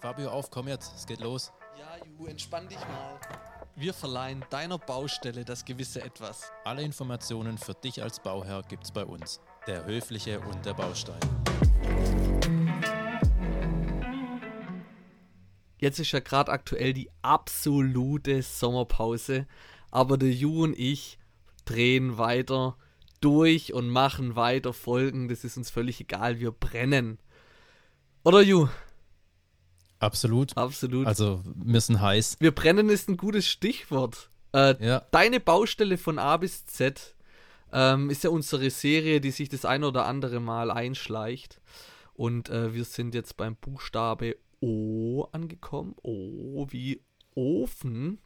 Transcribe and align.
Fabio, 0.00 0.30
auf, 0.30 0.48
komm 0.48 0.68
jetzt, 0.68 0.94
es 0.94 1.06
geht 1.06 1.18
los. 1.18 1.50
Ja, 1.76 1.96
Ju, 2.06 2.26
entspann 2.26 2.68
dich 2.68 2.78
mal. 2.78 3.18
Wir 3.74 3.92
verleihen 3.92 4.44
deiner 4.48 4.78
Baustelle 4.78 5.44
das 5.44 5.64
gewisse 5.64 6.02
Etwas. 6.02 6.52
Alle 6.64 6.82
Informationen 6.82 7.58
für 7.58 7.74
dich 7.74 8.00
als 8.00 8.20
Bauherr 8.20 8.62
gibt's 8.68 8.92
bei 8.92 9.04
uns. 9.04 9.40
Der 9.66 9.84
Höfliche 9.86 10.38
und 10.38 10.64
der 10.64 10.74
Baustein. 10.74 11.18
Jetzt 15.78 15.98
ist 15.98 16.12
ja 16.12 16.20
gerade 16.20 16.52
aktuell 16.52 16.92
die 16.92 17.10
absolute 17.22 18.42
Sommerpause, 18.42 19.48
aber 19.90 20.16
der 20.16 20.30
Ju 20.30 20.62
und 20.62 20.78
ich 20.78 21.18
drehen 21.64 22.18
weiter 22.18 22.76
durch 23.20 23.72
und 23.72 23.88
machen 23.88 24.36
weiter 24.36 24.72
Folgen. 24.72 25.28
Das 25.28 25.42
ist 25.42 25.56
uns 25.56 25.70
völlig 25.70 26.00
egal, 26.00 26.38
wir 26.38 26.52
brennen. 26.52 27.18
Oder 28.22 28.42
Ju? 28.42 28.68
Absolut. 30.00 30.56
Absolut. 30.56 31.06
Also, 31.06 31.42
wir 31.54 31.80
sind 31.80 32.00
heiß. 32.00 32.36
Wir 32.40 32.52
brennen 32.52 32.88
ist 32.88 33.08
ein 33.08 33.16
gutes 33.16 33.46
Stichwort. 33.48 34.30
Äh, 34.52 34.74
Ja. 34.84 35.02
Deine 35.10 35.40
Baustelle 35.40 35.98
von 35.98 36.18
A 36.18 36.36
bis 36.36 36.66
Z 36.66 37.14
ähm, 37.72 38.08
ist 38.10 38.24
ja 38.24 38.30
unsere 38.30 38.70
Serie, 38.70 39.20
die 39.20 39.30
sich 39.30 39.48
das 39.48 39.64
ein 39.64 39.84
oder 39.84 40.06
andere 40.06 40.40
Mal 40.40 40.70
einschleicht. 40.70 41.60
Und 42.14 42.48
äh, 42.48 42.74
wir 42.74 42.84
sind 42.84 43.14
jetzt 43.14 43.36
beim 43.36 43.56
Buchstabe 43.56 44.36
O 44.60 45.26
angekommen. 45.32 45.94
O 46.02 46.66
wie 46.70 47.02
Ofen. 47.34 48.18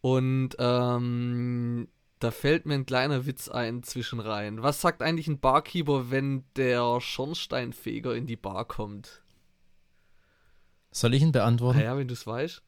Und 0.00 0.56
ähm, 0.58 1.88
da 2.18 2.30
fällt 2.30 2.66
mir 2.66 2.74
ein 2.74 2.86
kleiner 2.86 3.26
Witz 3.26 3.48
ein 3.48 3.82
zwischen 3.82 4.20
rein. 4.20 4.62
Was 4.62 4.80
sagt 4.80 5.02
eigentlich 5.02 5.28
ein 5.28 5.40
Barkeeper, 5.40 6.10
wenn 6.10 6.44
der 6.56 7.00
Schornsteinfeger 7.00 8.14
in 8.14 8.26
die 8.26 8.36
Bar 8.36 8.64
kommt? 8.64 9.21
Soll 10.92 11.14
ich 11.14 11.22
ihn 11.22 11.32
beantworten? 11.32 11.78
Naja, 11.78 11.96
wenn 11.96 12.06
du 12.06 12.14
es 12.14 12.26
weißt. 12.26 12.62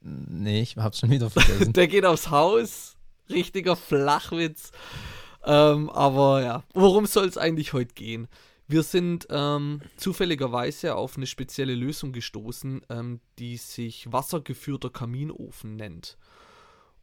Nee, 0.00 0.62
ich 0.62 0.76
hab's 0.76 1.00
schon 1.00 1.10
wieder 1.10 1.30
vergessen. 1.30 1.72
Der 1.74 1.88
geht 1.88 2.04
aufs 2.04 2.30
Haus. 2.30 2.96
Richtiger 3.28 3.74
Flachwitz. 3.74 4.70
Ähm, 5.44 5.90
aber 5.90 6.42
ja, 6.42 6.64
worum 6.74 7.06
soll 7.06 7.26
es 7.26 7.38
eigentlich 7.38 7.72
heute 7.72 7.94
gehen? 7.94 8.28
Wir 8.68 8.82
sind 8.82 9.26
ähm, 9.30 9.80
zufälligerweise 9.96 10.96
auf 10.96 11.16
eine 11.16 11.26
spezielle 11.26 11.74
Lösung 11.74 12.12
gestoßen, 12.12 12.82
ähm, 12.90 13.20
die 13.38 13.56
sich 13.56 14.12
wassergeführter 14.12 14.90
Kaminofen 14.90 15.76
nennt. 15.76 16.18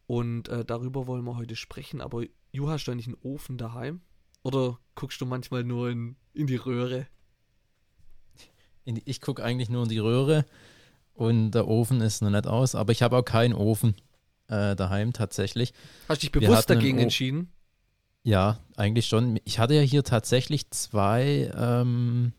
Und 0.06 0.48
äh, 0.48 0.64
darüber 0.64 1.06
wollen 1.06 1.24
wir 1.24 1.36
heute 1.36 1.56
sprechen. 1.56 2.00
Aber 2.00 2.24
Ju, 2.52 2.68
hast 2.68 2.84
du 2.84 2.92
eigentlich 2.92 3.06
einen 3.06 3.18
Ofen 3.22 3.58
daheim? 3.58 4.02
Oder 4.42 4.78
guckst 4.94 5.20
du 5.20 5.26
manchmal 5.26 5.64
nur 5.64 5.90
in, 5.90 6.16
in 6.34 6.46
die 6.46 6.56
Röhre? 6.56 7.08
Die- 8.86 9.02
ich 9.04 9.20
gucke 9.20 9.42
eigentlich 9.42 9.68
nur 9.68 9.84
in 9.84 9.88
die 9.88 9.98
Röhre 9.98 10.44
und 11.14 11.52
der 11.52 11.66
Ofen 11.68 12.00
ist 12.00 12.22
noch 12.22 12.30
nicht 12.30 12.46
aus, 12.46 12.74
aber 12.74 12.92
ich 12.92 13.02
habe 13.02 13.16
auch 13.16 13.24
keinen 13.24 13.54
Ofen 13.54 13.94
äh, 14.48 14.76
daheim 14.76 15.12
tatsächlich. 15.12 15.72
Hast 16.08 16.22
du 16.22 16.26
dich 16.26 16.32
bewusst 16.32 16.68
dagegen 16.68 16.98
entschieden? 16.98 17.50
Ja, 18.24 18.58
eigentlich 18.76 19.06
schon. 19.06 19.38
Ich 19.44 19.58
hatte 19.58 19.74
ja 19.74 19.82
hier 19.82 20.02
tatsächlich 20.02 20.70
zwei 20.70 21.50
ähm, 21.56 22.32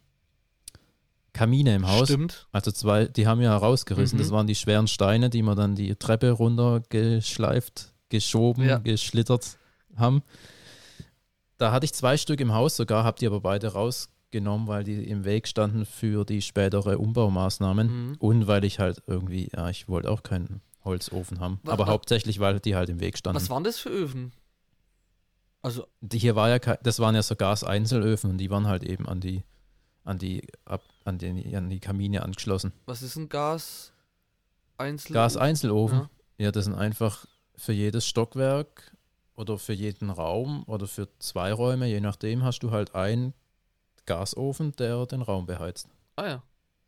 Kamine 1.34 1.76
im 1.76 1.88
Haus. 1.88 2.08
Stimmt. 2.10 2.48
Also 2.52 2.72
zwei, 2.72 3.06
die 3.06 3.28
haben 3.28 3.42
ja 3.42 3.52
herausgerissen. 3.52 4.18
Mhm. 4.18 4.22
Das 4.22 4.32
waren 4.32 4.48
die 4.48 4.56
schweren 4.56 4.88
Steine, 4.88 5.30
die 5.30 5.42
wir 5.42 5.54
dann 5.56 5.76
die 5.76 5.96
Treppe 5.96 6.32
runtergeschleift, 6.32 7.94
geschoben, 8.10 8.66
Ja. 8.68 8.78
geschlittert 8.80 9.58
haben. 9.96 10.24
Da 11.58 11.72
hatte 11.72 11.86
ich 11.86 11.94
zwei 11.94 12.18
Stück 12.18 12.40
im 12.42 12.54
Haus 12.54 12.76
sogar, 12.76 13.04
habe 13.04 13.20
die 13.20 13.28
aber 13.28 13.42
beide 13.42 13.74
rausgenommen, 14.36 14.68
weil 14.68 14.84
die 14.84 15.04
im 15.10 15.24
Weg 15.26 15.48
standen 15.48 15.86
für 15.86 16.26
die 16.26 16.42
spätere 16.42 16.98
Umbaumaßnahmen. 16.98 17.88
Mhm. 18.10 18.16
Und 18.20 18.48
weil 18.48 18.64
ich 18.66 18.80
halt 18.80 19.02
irgendwie, 19.08 19.50
ja, 19.56 19.70
ich 19.70 19.88
wollte 19.88 20.10
auch 20.12 20.24
keinen 20.24 20.62
Holzofen 20.84 21.40
haben. 21.40 21.60
Wa- 21.64 21.74
aber 21.74 21.88
wa- 21.88 21.92
hauptsächlich, 21.92 22.40
weil 22.40 22.60
die 22.60 22.76
halt 22.76 22.90
im 22.90 23.00
Weg 23.00 23.18
standen. 23.18 23.36
Was 23.42 23.50
waren 23.50 23.64
das 23.64 23.80
für 23.80 23.90
Öfen? 23.90 24.32
Also, 25.62 25.88
Die 26.02 26.20
hier 26.20 26.36
war 26.36 26.50
ja 26.50 26.60
kein, 26.60 26.78
das 26.84 27.00
waren 27.00 27.16
ja 27.16 27.24
so 27.24 27.36
Gaseinzelöfen 27.36 28.30
und 28.32 28.38
die 28.38 28.52
waren 28.52 28.68
halt 28.68 28.84
eben 28.84 29.08
an 29.08 29.20
die, 29.20 29.44
an 30.04 30.20
die, 30.20 30.48
ab, 30.66 30.84
an 31.06 31.18
die, 31.18 31.56
an 31.56 31.70
die 31.70 31.80
Kamine 31.80 32.22
angeschlossen. 32.22 32.72
was 32.86 33.02
ist 33.02 33.16
ein 33.16 33.30
Gas? 33.30 33.92
Einzel 34.78 35.14
Gaseinzelofen, 35.14 36.00
Ja. 36.38 36.46
ja. 36.46 36.52
das 36.52 36.66
sind 36.66 36.76
einfach 36.76 37.26
für 37.56 37.72
jedes 37.74 38.06
Stockwerk 38.06 38.96
oder 39.36 39.58
für 39.58 39.74
jeden 39.74 40.10
Raum 40.12 40.64
oder 40.68 40.86
für 40.86 41.08
zwei 41.20 41.52
Räume, 41.54 41.88
je 41.88 42.00
nachdem, 42.02 42.44
hast 42.44 42.60
du 42.60 42.70
halt 42.72 42.94
einen 42.94 43.34
Gasofen, 44.06 44.72
der 44.74 45.06
den 45.06 45.22
Raum 45.22 45.46
beheizt. 45.46 45.88
Ah 46.16 46.28
ja. 46.28 46.44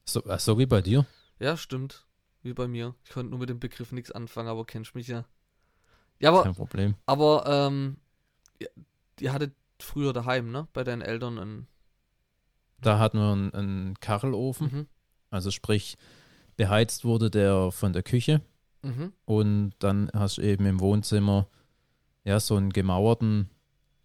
So, 0.06 0.24
äh, 0.26 0.40
so 0.40 0.58
wie 0.58 0.66
bei 0.66 0.82
dir. 0.82 1.06
Ja, 1.40 1.58
stimmt. 1.58 2.06
Wie 2.44 2.54
bei 2.54 2.68
mir. 2.68 2.96
Ich 3.04 3.12
konnte 3.12 3.30
nur 3.32 3.40
mit 3.40 3.50
dem 3.50 3.60
Begriff 3.60 3.92
nichts 3.92 4.12
anfangen, 4.12 4.48
aber 4.50 4.66
kennst 4.66 4.96
mich 4.96 5.08
ja. 5.08 5.26
Ja, 6.20 6.30
aber, 6.30 6.44
Kein 6.44 6.56
Problem. 6.56 6.96
aber 7.06 7.44
ähm, 7.48 7.98
ihr, 8.60 8.70
ihr 9.20 9.34
hattet 9.34 9.54
früher 9.80 10.14
daheim, 10.14 10.52
ne? 10.52 10.68
Bei 10.74 10.84
deinen 10.84 11.02
Eltern 11.02 11.38
einen. 11.38 11.68
Da 12.82 13.00
hatten 13.00 13.18
wir 13.20 13.32
einen, 13.32 13.54
einen 13.54 14.00
Kachelofen, 14.00 14.68
Mhm. 14.72 14.88
also 15.30 15.52
sprich, 15.52 15.98
beheizt 16.56 17.06
wurde 17.06 17.30
der 17.30 17.72
von 17.72 17.92
der 17.94 18.04
Küche. 18.04 18.42
Mhm. 18.84 19.14
Und 19.26 19.74
dann 19.80 20.10
hast 20.14 20.38
du 20.38 20.42
eben 20.44 20.66
im 20.66 20.80
Wohnzimmer 20.80 21.48
ja 22.24 22.40
so 22.40 22.56
einen 22.56 22.72
gemauerten 22.72 23.50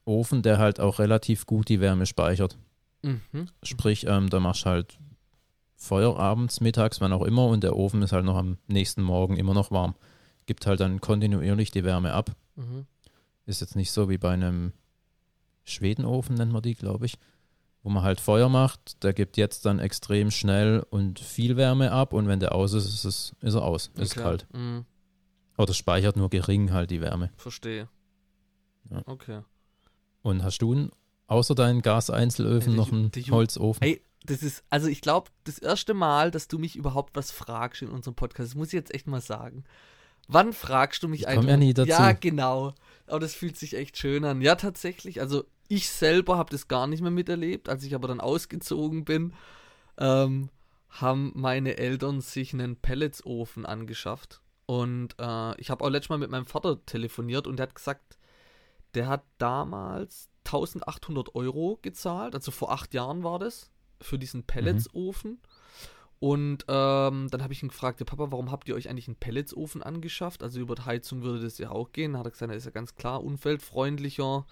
Ofen, 0.04 0.42
der 0.42 0.58
halt 0.58 0.80
auch 0.80 0.98
relativ 0.98 1.46
gut 1.46 1.68
die 1.68 1.80
Wärme 1.80 2.06
speichert. 2.06 2.58
Mhm. 3.02 3.48
Sprich, 3.62 4.06
ähm, 4.06 4.30
da 4.30 4.40
machst 4.40 4.64
du 4.64 4.70
halt 4.70 4.98
Feuer 5.76 6.16
abends, 6.18 6.60
mittags, 6.60 7.00
wann 7.00 7.12
auch 7.12 7.22
immer 7.22 7.46
und 7.46 7.64
der 7.64 7.76
Ofen 7.76 8.02
ist 8.02 8.12
halt 8.12 8.24
noch 8.24 8.36
am 8.36 8.58
nächsten 8.68 9.02
Morgen 9.02 9.36
immer 9.36 9.54
noch 9.54 9.70
warm. 9.70 9.94
Gibt 10.46 10.66
halt 10.66 10.80
dann 10.80 11.00
kontinuierlich 11.00 11.70
die 11.70 11.84
Wärme 11.84 12.12
ab. 12.12 12.30
Mhm. 12.56 12.86
Ist 13.46 13.60
jetzt 13.60 13.74
nicht 13.76 13.90
so 13.90 14.08
wie 14.08 14.18
bei 14.18 14.30
einem 14.30 14.72
Schwedenofen, 15.64 16.36
nennen 16.36 16.52
wir 16.52 16.60
die, 16.62 16.74
glaube 16.74 17.06
ich, 17.06 17.18
wo 17.82 17.90
man 17.90 18.02
halt 18.02 18.20
Feuer 18.20 18.48
macht. 18.48 19.02
Der 19.02 19.12
gibt 19.12 19.36
jetzt 19.36 19.64
dann 19.66 19.78
extrem 19.80 20.30
schnell 20.30 20.84
und 20.90 21.18
viel 21.18 21.56
Wärme 21.56 21.90
ab 21.92 22.12
und 22.12 22.28
wenn 22.28 22.40
der 22.40 22.54
aus 22.54 22.72
ist, 22.72 22.86
ist, 22.86 23.04
es, 23.04 23.34
ist 23.40 23.54
er 23.54 23.62
aus. 23.62 23.90
Ist 23.96 24.12
Okay. 24.12 24.22
kalt. 24.22 24.46
Mhm. 24.52 24.84
Oder 25.58 25.74
speichert 25.74 26.16
nur 26.16 26.30
gering 26.30 26.72
halt 26.72 26.90
die 26.90 27.00
Wärme. 27.00 27.30
Verstehe. 27.36 27.88
Ja. 28.90 29.02
Okay. 29.06 29.40
Und 30.22 30.42
hast 30.44 30.58
du 30.58 30.72
einen, 30.72 30.90
außer 31.32 31.54
deinen 31.54 31.82
Gaseinzelöfen 31.82 32.76
noch 32.76 32.92
einen 32.92 33.10
Holzofen? 33.30 33.82
Ey, 33.82 34.02
das 34.24 34.42
ist, 34.42 34.62
also 34.70 34.86
ich 34.86 35.00
glaube, 35.00 35.30
das 35.44 35.58
erste 35.58 35.94
Mal, 35.94 36.30
dass 36.30 36.46
du 36.48 36.58
mich 36.58 36.76
überhaupt 36.76 37.16
was 37.16 37.30
fragst 37.32 37.82
in 37.82 37.88
unserem 37.88 38.14
Podcast, 38.14 38.50
das 38.50 38.54
muss 38.54 38.68
ich 38.68 38.74
jetzt 38.74 38.94
echt 38.94 39.06
mal 39.06 39.20
sagen. 39.20 39.64
Wann 40.28 40.52
fragst 40.52 41.02
du 41.02 41.08
mich 41.08 41.22
Ich 41.22 41.26
komm 41.26 41.48
ja 41.48 41.54
eigentlich- 41.54 41.68
nie 41.68 41.74
dazu. 41.74 41.90
Ja, 41.90 42.12
genau. 42.12 42.74
Aber 43.08 43.18
das 43.18 43.34
fühlt 43.34 43.56
sich 43.58 43.74
echt 43.76 43.96
schön 43.98 44.24
an. 44.24 44.40
Ja, 44.40 44.54
tatsächlich. 44.54 45.20
Also 45.20 45.44
ich 45.68 45.88
selber 45.90 46.36
habe 46.38 46.50
das 46.50 46.68
gar 46.68 46.86
nicht 46.86 47.00
mehr 47.02 47.10
miterlebt. 47.10 47.68
Als 47.68 47.82
ich 47.82 47.94
aber 47.94 48.06
dann 48.06 48.20
ausgezogen 48.20 49.04
bin, 49.04 49.32
ähm, 49.98 50.48
haben 50.90 51.32
meine 51.34 51.76
Eltern 51.78 52.20
sich 52.20 52.52
einen 52.52 52.76
Pelletsofen 52.76 53.66
angeschafft. 53.66 54.40
Und 54.66 55.16
äh, 55.18 55.60
ich 55.60 55.70
habe 55.70 55.84
auch 55.84 55.88
letztes 55.90 56.10
Mal 56.10 56.18
mit 56.18 56.30
meinem 56.30 56.46
Vater 56.46 56.84
telefoniert 56.86 57.46
und 57.48 57.56
der 57.58 57.64
hat 57.66 57.74
gesagt, 57.74 58.16
der 58.94 59.08
hat 59.08 59.24
damals 59.38 60.28
1800 60.52 61.34
Euro 61.34 61.78
gezahlt, 61.82 62.34
also 62.34 62.50
vor 62.50 62.72
acht 62.72 62.94
Jahren 62.94 63.22
war 63.22 63.38
das, 63.38 63.70
für 64.00 64.18
diesen 64.18 64.44
Pelletsofen. 64.44 65.40
Und 66.18 66.64
ähm, 66.68 67.26
dann 67.30 67.42
habe 67.42 67.52
ich 67.52 67.64
ihn 67.64 67.70
gefragt, 67.70 67.98
ja, 67.98 68.06
Papa, 68.06 68.30
warum 68.30 68.52
habt 68.52 68.68
ihr 68.68 68.76
euch 68.76 68.88
eigentlich 68.88 69.08
einen 69.08 69.16
Pelletsofen 69.16 69.82
angeschafft? 69.82 70.44
Also 70.44 70.60
über 70.60 70.76
die 70.76 70.84
Heizung 70.84 71.22
würde 71.22 71.40
das 71.40 71.58
ja 71.58 71.70
auch 71.70 71.90
gehen. 71.90 72.12
Da 72.12 72.20
hat 72.20 72.26
er 72.26 72.30
gesagt, 72.30 72.50
das 72.52 72.58
ist 72.58 72.66
ja 72.66 72.70
ganz 72.70 72.94
klar, 72.94 73.24
umweltfreundlicher, 73.24 74.46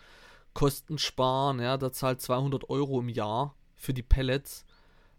kostensparen, 0.52 1.60
ja, 1.60 1.76
da 1.76 1.92
zahlt 1.92 2.20
200 2.20 2.68
Euro 2.70 2.98
im 2.98 3.08
Jahr 3.08 3.54
für 3.76 3.94
die 3.94 4.02
Pellets, 4.02 4.64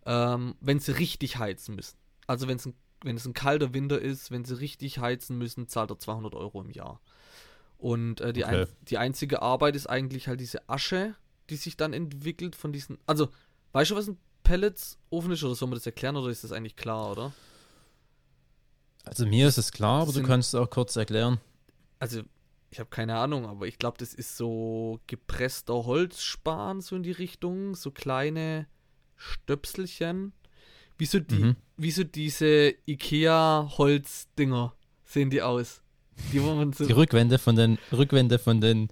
ähm, 0.06 0.56
wenn 0.60 0.80
sie 0.80 0.92
richtig 0.92 1.38
heizen 1.38 1.76
müssen. 1.76 1.98
Also 2.28 2.50
wenn 2.50 2.58
es 2.58 2.66
ein, 2.66 2.74
wenn 3.02 3.16
es 3.16 3.26
ein 3.26 3.34
kalter 3.34 3.74
Winter 3.74 4.00
ist, 4.00 4.30
wenn 4.30 4.44
sie 4.44 4.60
richtig 4.60 5.00
heizen 5.00 5.38
müssen, 5.38 5.70
zahlt 5.70 5.90
er 5.90 6.00
200 6.00 6.36
Euro 6.36 6.62
im 6.62 6.72
Jahr. 6.72 7.00
Und 7.82 8.22
äh, 8.22 8.32
die, 8.32 8.46
Okay. 8.46 8.62
ein, 8.62 8.68
die 8.84 8.98
einzige 9.00 9.42
Arbeit 9.42 9.76
ist 9.76 9.88
eigentlich 9.88 10.28
halt 10.28 10.40
diese 10.40 10.70
Asche, 10.70 11.16
die 11.50 11.56
sich 11.56 11.78
dann 11.78 11.94
entwickelt 11.94 12.56
von 12.56 12.72
diesen. 12.72 13.00
Also, 13.08 13.30
weißt 13.74 13.90
du, 13.92 13.96
was 13.96 14.08
ein 14.08 14.18
Pelletsofen 14.44 15.32
ist 15.32 15.44
oder 15.44 15.56
soll 15.56 15.68
man 15.68 15.78
das 15.78 15.86
erklären 15.88 16.16
oder 16.16 16.30
ist 16.30 16.44
das 16.44 16.52
eigentlich 16.52 16.76
klar, 16.76 17.12
oder? 17.12 17.34
Also 19.04 19.26
mir 19.26 19.48
ist 19.48 19.58
es 19.58 19.72
klar, 19.72 20.02
aber 20.04 20.12
du 20.12 20.18
sind- 20.20 20.28
kannst 20.28 20.50
es 20.54 20.56
auch 20.56 20.70
kurz 20.70 20.96
erklären. 20.96 21.40
Also, 21.98 22.22
ich 22.70 22.80
habe 22.80 22.90
keine 22.92 23.18
Ahnung, 23.18 23.48
aber 23.48 23.66
ich 23.66 23.80
glaube, 23.80 23.98
das 23.98 24.14
ist 24.14 24.38
so 24.38 25.00
gepresster 25.08 25.74
Holzspan, 25.86 26.82
so 26.82 26.96
in 26.96 27.02
die 27.04 27.12
Richtung, 27.12 27.74
so 27.76 27.90
kleine 27.90 28.68
Stöpselchen. 29.18 30.34
Wie 31.00 31.06
so, 31.08 31.20
die, 31.20 31.36
Mhm. 31.44 31.56
wie 31.78 31.92
so 31.92 32.04
diese 32.04 32.76
Ikea-Holzdinger 32.86 34.76
sehen 35.04 35.30
die 35.32 35.42
aus. 35.42 35.82
Die, 36.32 36.42
wo 36.42 36.54
man 36.54 36.74
so. 36.74 36.86
Die 36.86 36.94
Rückwände 36.94 37.40
von 37.40 37.56
den 37.56 37.78
Rückwände 37.92 38.40
von 38.40 38.62
den 38.62 38.90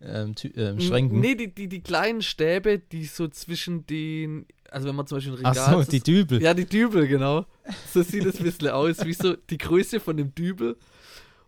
ähm, 0.00 0.34
ähm, 0.56 0.80
Schränken. 0.80 1.20
Nee, 1.20 1.34
die, 1.34 1.54
die, 1.54 1.68
die 1.68 1.80
kleinen 1.82 2.22
Stäbe, 2.22 2.78
die 2.78 3.04
so 3.04 3.28
zwischen 3.28 3.86
den. 3.86 4.46
Also, 4.70 4.88
wenn 4.88 4.96
man 4.96 5.06
zum 5.06 5.18
Beispiel 5.18 5.34
ein 5.34 5.40
Ach 5.44 5.52
Regal. 5.52 5.84
so, 5.84 5.90
die 5.90 6.00
Dübel. 6.00 6.42
Ja, 6.42 6.52
die 6.52 6.66
Dübel, 6.66 7.06
genau. 7.06 7.46
So 7.92 8.02
sieht 8.02 8.24
es 8.24 8.38
ein 8.38 8.44
bisschen 8.44 8.68
aus, 8.68 9.04
wie 9.04 9.14
so 9.14 9.34
die 9.34 9.58
Größe 9.58 10.00
von 10.00 10.16
dem 10.16 10.34
Dübel. 10.34 10.76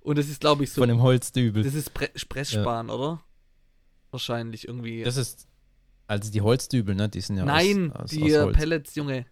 Und 0.00 0.18
das 0.18 0.28
ist, 0.28 0.40
glaube 0.40 0.64
ich, 0.64 0.70
so. 0.70 0.80
Von 0.80 0.88
dem 0.88 1.02
Holzdübel. 1.02 1.64
Das 1.64 1.74
ist 1.74 1.92
Pre 1.92 2.08
Pressspan, 2.28 2.90
oder? 2.90 3.22
Wahrscheinlich 4.12 4.69
irgendwie. 4.69 5.02
Das 5.02 5.16
ist, 5.16 5.48
also 6.06 6.30
die 6.30 6.40
Holzdübel, 6.40 6.94
ne, 6.94 7.08
die 7.08 7.20
sind 7.20 7.36
ja 7.36 7.44
Nein, 7.44 7.90
aus, 7.92 8.04
aus, 8.04 8.10
die 8.10 8.38
aus. 8.38 8.52
Pellets, 8.52 8.94
Junge. 8.94 9.26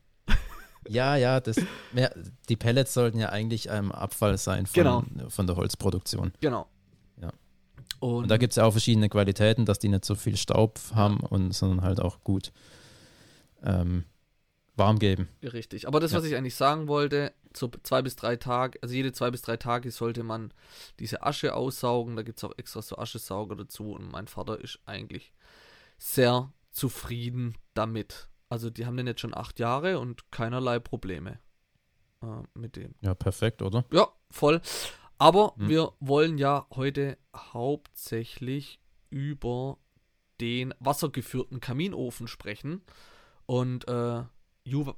Ja, 0.88 1.16
ja, 1.16 1.40
das, 1.40 1.56
ja, 1.94 2.10
die 2.48 2.56
Pellets 2.56 2.94
sollten 2.94 3.18
ja 3.18 3.28
eigentlich 3.30 3.70
ein 3.70 3.90
Abfall 3.92 4.36
sein 4.38 4.66
von, 4.66 4.74
Genau. 4.74 5.04
von 5.28 5.46
der 5.46 5.56
Holzproduktion. 5.56 6.32
Genau. 6.40 6.66
Ja. 7.20 7.30
Und, 8.00 8.24
Und 8.24 8.28
da 8.30 8.36
gibt 8.36 8.52
es 8.52 8.56
ja 8.56 8.64
auch 8.64 8.72
verschiedene 8.72 9.08
Qualitäten, 9.08 9.64
dass 9.64 9.78
die 9.78 9.88
nicht 9.88 10.04
so 10.04 10.14
viel 10.14 10.36
Staub 10.36 10.78
haben 10.94 11.20
und 11.20 11.52
sondern 11.52 11.82
halt 11.82 12.00
auch 12.00 12.22
gut 12.24 12.52
ähm, 13.62 14.04
warm 14.76 14.98
geben. 14.98 15.28
Richtig. 15.42 15.86
Aber 15.86 16.00
das, 16.00 16.12
Ja. 16.12 16.18
was 16.18 16.24
ich 16.24 16.34
eigentlich 16.36 16.56
sagen 16.56 16.88
wollte, 16.88 17.32
so 17.56 17.70
zwei 17.84 18.02
bis 18.02 18.16
drei 18.16 18.36
Tage, 18.36 18.78
also 18.82 18.94
jede 18.94 19.12
zwei 19.12 19.30
bis 19.30 19.42
drei 19.42 19.56
Tage 19.56 19.90
sollte 19.90 20.22
man 20.24 20.52
diese 20.98 21.22
Asche 21.22 21.54
aussaugen. 21.54 22.16
Da 22.16 22.22
gibt 22.22 22.38
es 22.38 22.44
auch 22.44 22.52
extra 22.56 22.82
so 22.82 22.98
Aschesauger 22.98 23.54
dazu. 23.56 23.92
Und 23.92 24.10
mein 24.10 24.26
Vater 24.26 24.60
ist 24.60 24.80
eigentlich 24.84 25.32
sehr 25.96 26.52
zufrieden 26.72 27.54
damit. 27.74 28.28
Also 28.54 28.70
die 28.70 28.86
haben 28.86 28.96
den 28.96 29.08
jetzt 29.08 29.20
schon 29.20 29.34
acht 29.36 29.58
Jahre 29.58 29.98
und 29.98 30.30
keinerlei 30.30 30.78
Probleme 30.78 31.40
äh, 32.22 32.26
mit 32.54 32.76
dem. 32.76 32.94
Ja, 33.00 33.12
perfekt, 33.12 33.62
oder? 33.62 33.84
Ja, 33.92 34.06
voll. 34.30 34.60
Aber 35.18 35.54
Hm. 35.56 35.68
wir 35.68 35.92
wollen 35.98 36.38
ja 36.38 36.64
heute 36.70 37.18
hauptsächlich 37.34 38.78
über 39.10 39.78
den 40.40 40.72
wassergeführten 40.78 41.58
Kaminofen 41.58 42.28
sprechen. 42.28 42.82
Und 43.46 43.88
äh, 43.88 44.22
Ju, 44.62 44.92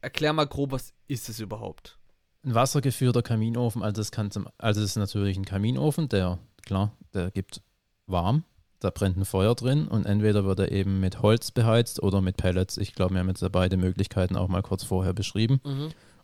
erklär 0.00 0.32
mal 0.32 0.48
grob, 0.48 0.72
was 0.72 0.92
ist 1.06 1.28
es 1.28 1.38
überhaupt? 1.38 2.00
Ein 2.44 2.56
wassergeführter 2.56 3.22
Kaminofen, 3.22 3.84
also 3.84 4.00
das 4.00 4.10
kann 4.10 4.32
zum, 4.32 4.48
also 4.58 4.80
es 4.80 4.90
ist 4.90 4.96
natürlich 4.96 5.36
ein 5.36 5.44
Kaminofen, 5.44 6.08
der, 6.08 6.40
klar, 6.64 6.90
der 7.14 7.30
gibt 7.30 7.62
warm, 8.06 8.42
da 8.80 8.90
brennt 8.90 9.16
ein 9.16 9.24
Feuer 9.24 9.54
drin 9.54 9.88
und 9.88 10.04
entweder 10.06 10.44
wird 10.44 10.58
er 10.60 10.72
eben 10.72 11.00
mit 11.00 11.22
Holz 11.22 11.50
beheizt 11.50 12.02
oder 12.02 12.20
mit 12.20 12.36
Pellets. 12.36 12.76
Ich 12.76 12.94
glaube, 12.94 13.14
wir 13.14 13.20
haben 13.20 13.28
jetzt 13.28 13.42
ja 13.42 13.48
beide 13.48 13.76
Möglichkeiten 13.76 14.36
auch 14.36 14.48
mal 14.48 14.62
kurz 14.62 14.84
vorher 14.84 15.12
beschrieben. 15.14 15.60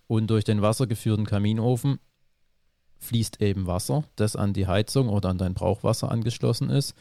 Und 0.06 0.26
durch 0.30 0.44
den 0.44 0.60
wassergeführten 0.62 1.24
Kaminofen 1.26 1.98
fließt 2.98 3.40
eben 3.40 3.66
Wasser, 3.66 4.04
das 4.16 4.36
an 4.36 4.52
die 4.52 4.66
Heizung 4.66 5.08
oder 5.08 5.28
an 5.30 5.38
dein 5.38 5.54
Brauchwasser 5.54 6.10
angeschlossen 6.10 6.70
ist. 6.70 6.94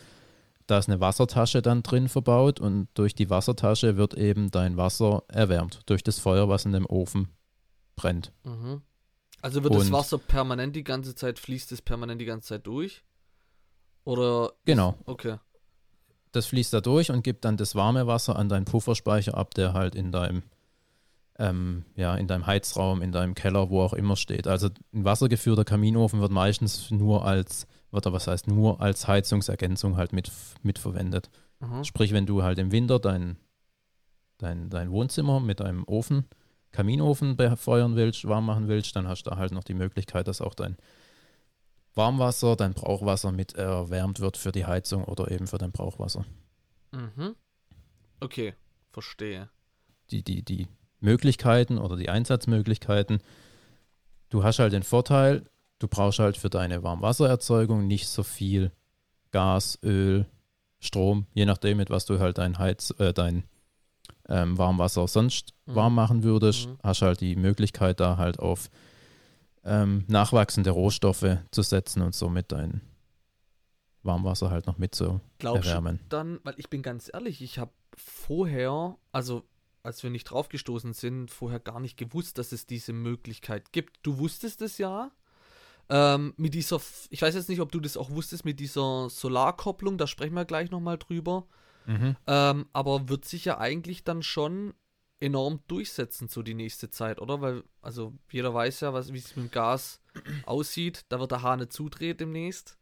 Da 0.68 0.78
ist 0.78 0.90
eine 0.90 1.02
Wassertasche 1.02 1.62
dann 1.62 1.84
drin 1.84 2.08
verbaut 2.08 2.60
und 2.60 2.88
durch 2.94 3.14
die 3.14 3.30
Wassertasche 3.30 3.98
wird 3.98 4.14
eben 4.14 4.52
dein 4.52 4.78
Wasser 4.78 5.24
erwärmt 5.28 5.82
durch 5.88 6.04
das 6.04 6.18
Feuer, 6.20 6.48
was 6.50 6.66
in 6.66 6.72
dem 6.72 6.86
Ofen 6.86 7.28
brennt. 7.96 8.32
Mhm. 8.44 8.82
Also 9.42 9.64
wird 9.64 9.76
das 9.76 9.88
Und- 9.88 9.92
Wasser 9.92 10.18
permanent 10.18 10.76
die 10.76 10.84
ganze 10.84 11.14
Zeit, 11.14 11.40
fließt 11.40 11.72
es 11.72 11.82
permanent 11.82 12.22
die 12.22 12.26
ganze 12.26 12.48
Zeit 12.50 12.68
durch? 12.68 13.04
Oder? 14.04 14.52
Genau. 14.66 14.96
Okay. 15.06 15.38
Das 16.32 16.46
fließt 16.46 16.74
da 16.74 16.82
durch 16.82 17.12
und 17.12 17.24
gibt 17.24 17.46
dann 17.46 17.58
das 17.58 17.76
warme 17.76 18.08
Wasser 18.08 18.38
an 18.38 18.50
deinen 18.50 18.66
Pufferspeicher 18.66 19.36
ab, 19.36 19.54
der 19.54 19.74
halt 19.74 19.96
in 19.96 20.12
deinem, 20.12 20.44
ähm, 21.38 21.84
ja, 21.96 22.16
in 22.16 22.28
deinem 22.28 22.48
Heizraum, 22.48 23.02
in 23.02 23.12
deinem 23.12 23.36
Keller, 23.36 23.70
wo 23.70 23.82
auch 23.82 23.94
immer 23.94 24.16
steht. 24.16 24.48
Also 24.48 24.70
ein 24.94 25.04
wassergeführter 25.04 25.66
Kaminofen 25.66 26.22
wird 26.22 26.32
meistens 26.32 26.90
nur 26.90 27.26
als, 27.26 27.68
wird 27.92 28.06
was 28.06 28.28
heißt 28.28 28.48
nur 28.48 28.82
als 28.82 29.08
Heizungsergänzung 29.08 29.98
halt 29.98 30.14
mit, 30.14 30.32
mitverwendet. 30.64 31.30
Mhm. 31.60 31.84
Sprich, 31.84 32.14
wenn 32.14 32.26
du 32.26 32.44
halt 32.44 32.60
im 32.60 32.72
Winter 32.72 32.98
dein, 32.98 33.38
dein, 34.38 34.70
dein 34.70 34.90
Wohnzimmer 34.90 35.42
mit 35.42 35.62
einem 35.62 35.84
Ofen, 35.86 36.26
Kaminofen 36.72 37.36
befeuern 37.36 37.98
willst, 37.98 38.26
warm 38.26 38.46
machen 38.46 38.70
willst, 38.70 38.96
dann 38.96 39.08
hast 39.08 39.24
du 39.24 39.32
da 39.32 39.38
halt 39.38 39.52
noch 39.52 39.66
die 39.66 39.74
Möglichkeit, 39.74 40.30
dass 40.30 40.40
auch 40.40 40.54
dein 40.54 40.78
Warmwasser, 41.96 42.56
dein 42.56 42.74
Brauchwasser 42.74 43.32
mit 43.32 43.54
erwärmt 43.56 44.20
wird 44.20 44.38
für 44.38 44.52
die 44.52 44.66
Heizung 44.66 45.04
oder 45.06 45.30
eben 45.32 45.48
für 45.48 45.58
dein 45.58 45.72
Brauchwasser. 45.72 46.26
Mhm. 46.92 47.36
Okay, 48.20 48.54
verstehe. 48.92 49.50
Die, 50.10 50.24
die, 50.24 50.44
die 50.44 50.68
Möglichkeiten 51.00 51.78
oder 51.78 51.96
die 51.98 52.10
Einsatzmöglichkeiten, 52.10 53.20
du 54.30 54.44
hast 54.44 54.60
halt 54.60 54.74
den 54.74 54.84
Vorteil, 54.84 55.50
du 55.80 55.88
brauchst 55.88 56.20
halt 56.20 56.38
für 56.38 56.50
deine 56.50 56.84
Warmwassererzeugung 56.84 57.88
nicht 57.88 58.08
so 58.08 58.24
viel 58.24 58.72
Gas, 59.32 59.80
Öl, 59.84 60.26
Strom, 60.80 61.28
je 61.34 61.46
nachdem, 61.46 61.78
mit 61.78 61.90
was 61.90 62.06
du 62.06 62.20
halt 62.20 62.38
dein 62.38 62.58
Heiz, 62.58 62.94
äh, 63.00 63.14
dein 63.14 63.44
ähm, 64.28 64.58
Warmwasser 64.58 65.08
sonst 65.08 65.54
Mhm. 65.66 65.76
warm 65.76 65.96
machen 65.96 66.24
würdest, 66.24 66.68
Mhm. 66.68 66.78
hast 66.84 67.02
halt 67.02 67.22
die 67.22 67.36
Möglichkeit, 67.36 68.00
da 68.00 68.18
halt 68.18 68.40
auf 68.40 68.70
ähm, 69.64 70.06
nachwachsende 70.08 70.72
Rohstoffe 70.72 71.38
zu 71.52 71.62
setzen 71.62 72.02
und 72.02 72.16
somit 72.16 72.52
dein 72.52 72.82
Warmwasser 74.04 74.50
halt 74.50 74.68
noch 74.68 74.78
mit 74.78 74.96
zu 74.96 75.22
Glaubst 75.38 75.66
du 75.66 75.70
erwärmen. 75.70 76.00
dann, 76.10 76.40
weil 76.44 76.56
ich 76.58 76.70
bin 76.70 76.82
ganz 76.82 77.10
ehrlich, 77.14 77.42
ich 77.42 77.60
habe 77.60 77.72
vorher, 77.96 78.98
also 79.12 79.44
als 79.84 80.04
wir 80.04 80.10
nicht 80.10 80.26
draufgestoßen 80.26 80.94
sind, 80.94 81.32
vorher 81.32 81.60
gar 81.60 81.80
nicht 81.80 81.98
gewusst, 81.98 82.38
dass 82.38 82.52
es 82.52 82.68
diese 82.68 82.94
Möglichkeit 82.94 83.72
gibt. 83.72 84.00
Du 84.04 84.18
wusstest 84.20 84.62
es 84.62 84.78
ja. 84.78 85.12
Ähm, 85.90 86.34
mit 86.38 86.54
dieser, 86.54 86.80
ich 87.10 87.22
weiß 87.22 87.36
jetzt 87.36 87.50
nicht, 87.50 87.62
ob 87.62 87.72
du 87.72 87.80
das 87.80 87.98
auch 87.98 88.12
wusstest, 88.12 88.46
mit 88.46 88.60
dieser 88.60 89.10
Solarkopplung, 89.10 89.98
da 89.98 90.08
sprechen 90.08 90.36
wir 90.36 90.46
gleich 90.46 90.72
nochmal 90.72 90.98
drüber. 90.98 91.48
Mhm. 91.86 92.16
Ähm, 92.28 92.66
aber 92.74 93.10
wird 93.10 93.26
sich 93.26 93.46
ja 93.46 93.58
eigentlich 93.58 94.04
dann 94.04 94.22
schon 94.24 94.74
enorm 95.22 95.62
durchsetzen, 95.68 96.28
so 96.28 96.42
die 96.42 96.54
nächste 96.54 96.90
Zeit, 96.90 97.22
oder? 97.22 97.42
Weil, 97.42 97.64
also 97.82 98.14
jeder 98.32 98.54
weiß 98.54 98.82
ja, 98.82 98.94
was, 98.94 99.14
wie 99.14 99.18
es 99.18 99.36
mit 99.36 99.46
dem 99.46 99.52
Gas 99.52 100.02
aussieht. 100.46 101.06
Da 101.10 101.20
wird 101.20 101.32
der 101.32 101.42
Hahn 101.42 101.60
nicht 101.60 101.74
zudreht 101.74 102.20
demnächst. 102.20 102.78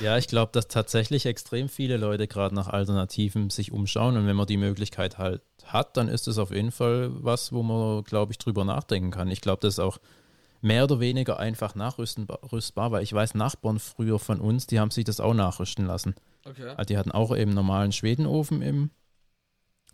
Ja, 0.00 0.16
ich 0.16 0.28
glaube, 0.28 0.52
dass 0.52 0.68
tatsächlich 0.68 1.26
extrem 1.26 1.68
viele 1.68 1.96
Leute 1.96 2.26
gerade 2.26 2.54
nach 2.54 2.68
Alternativen 2.68 3.50
sich 3.50 3.72
umschauen 3.72 4.16
und 4.16 4.26
wenn 4.26 4.36
man 4.36 4.46
die 4.46 4.56
Möglichkeit 4.56 5.18
halt 5.18 5.42
hat, 5.64 5.96
dann 5.96 6.08
ist 6.08 6.28
es 6.28 6.38
auf 6.38 6.50
jeden 6.50 6.72
Fall 6.72 7.10
was, 7.22 7.52
wo 7.52 7.62
man, 7.62 8.04
glaube 8.04 8.32
ich, 8.32 8.38
drüber 8.38 8.64
nachdenken 8.64 9.10
kann. 9.10 9.30
Ich 9.30 9.40
glaube, 9.40 9.60
das 9.60 9.74
ist 9.74 9.78
auch 9.80 9.98
mehr 10.60 10.84
oder 10.84 11.00
weniger 11.00 11.38
einfach 11.38 11.74
nachrüstbar, 11.74 12.92
weil 12.92 13.02
ich 13.02 13.12
weiß, 13.12 13.34
Nachbarn 13.34 13.80
früher 13.80 14.18
von 14.18 14.40
uns, 14.40 14.66
die 14.66 14.80
haben 14.80 14.90
sich 14.90 15.04
das 15.04 15.20
auch 15.20 15.34
nachrüsten 15.34 15.86
lassen. 15.86 16.14
Okay. 16.44 16.68
Also 16.68 16.84
die 16.84 16.96
hatten 16.96 17.12
auch 17.12 17.36
eben 17.36 17.52
normalen 17.52 17.92
Schwedenofen 17.92 18.62
im 18.62 18.90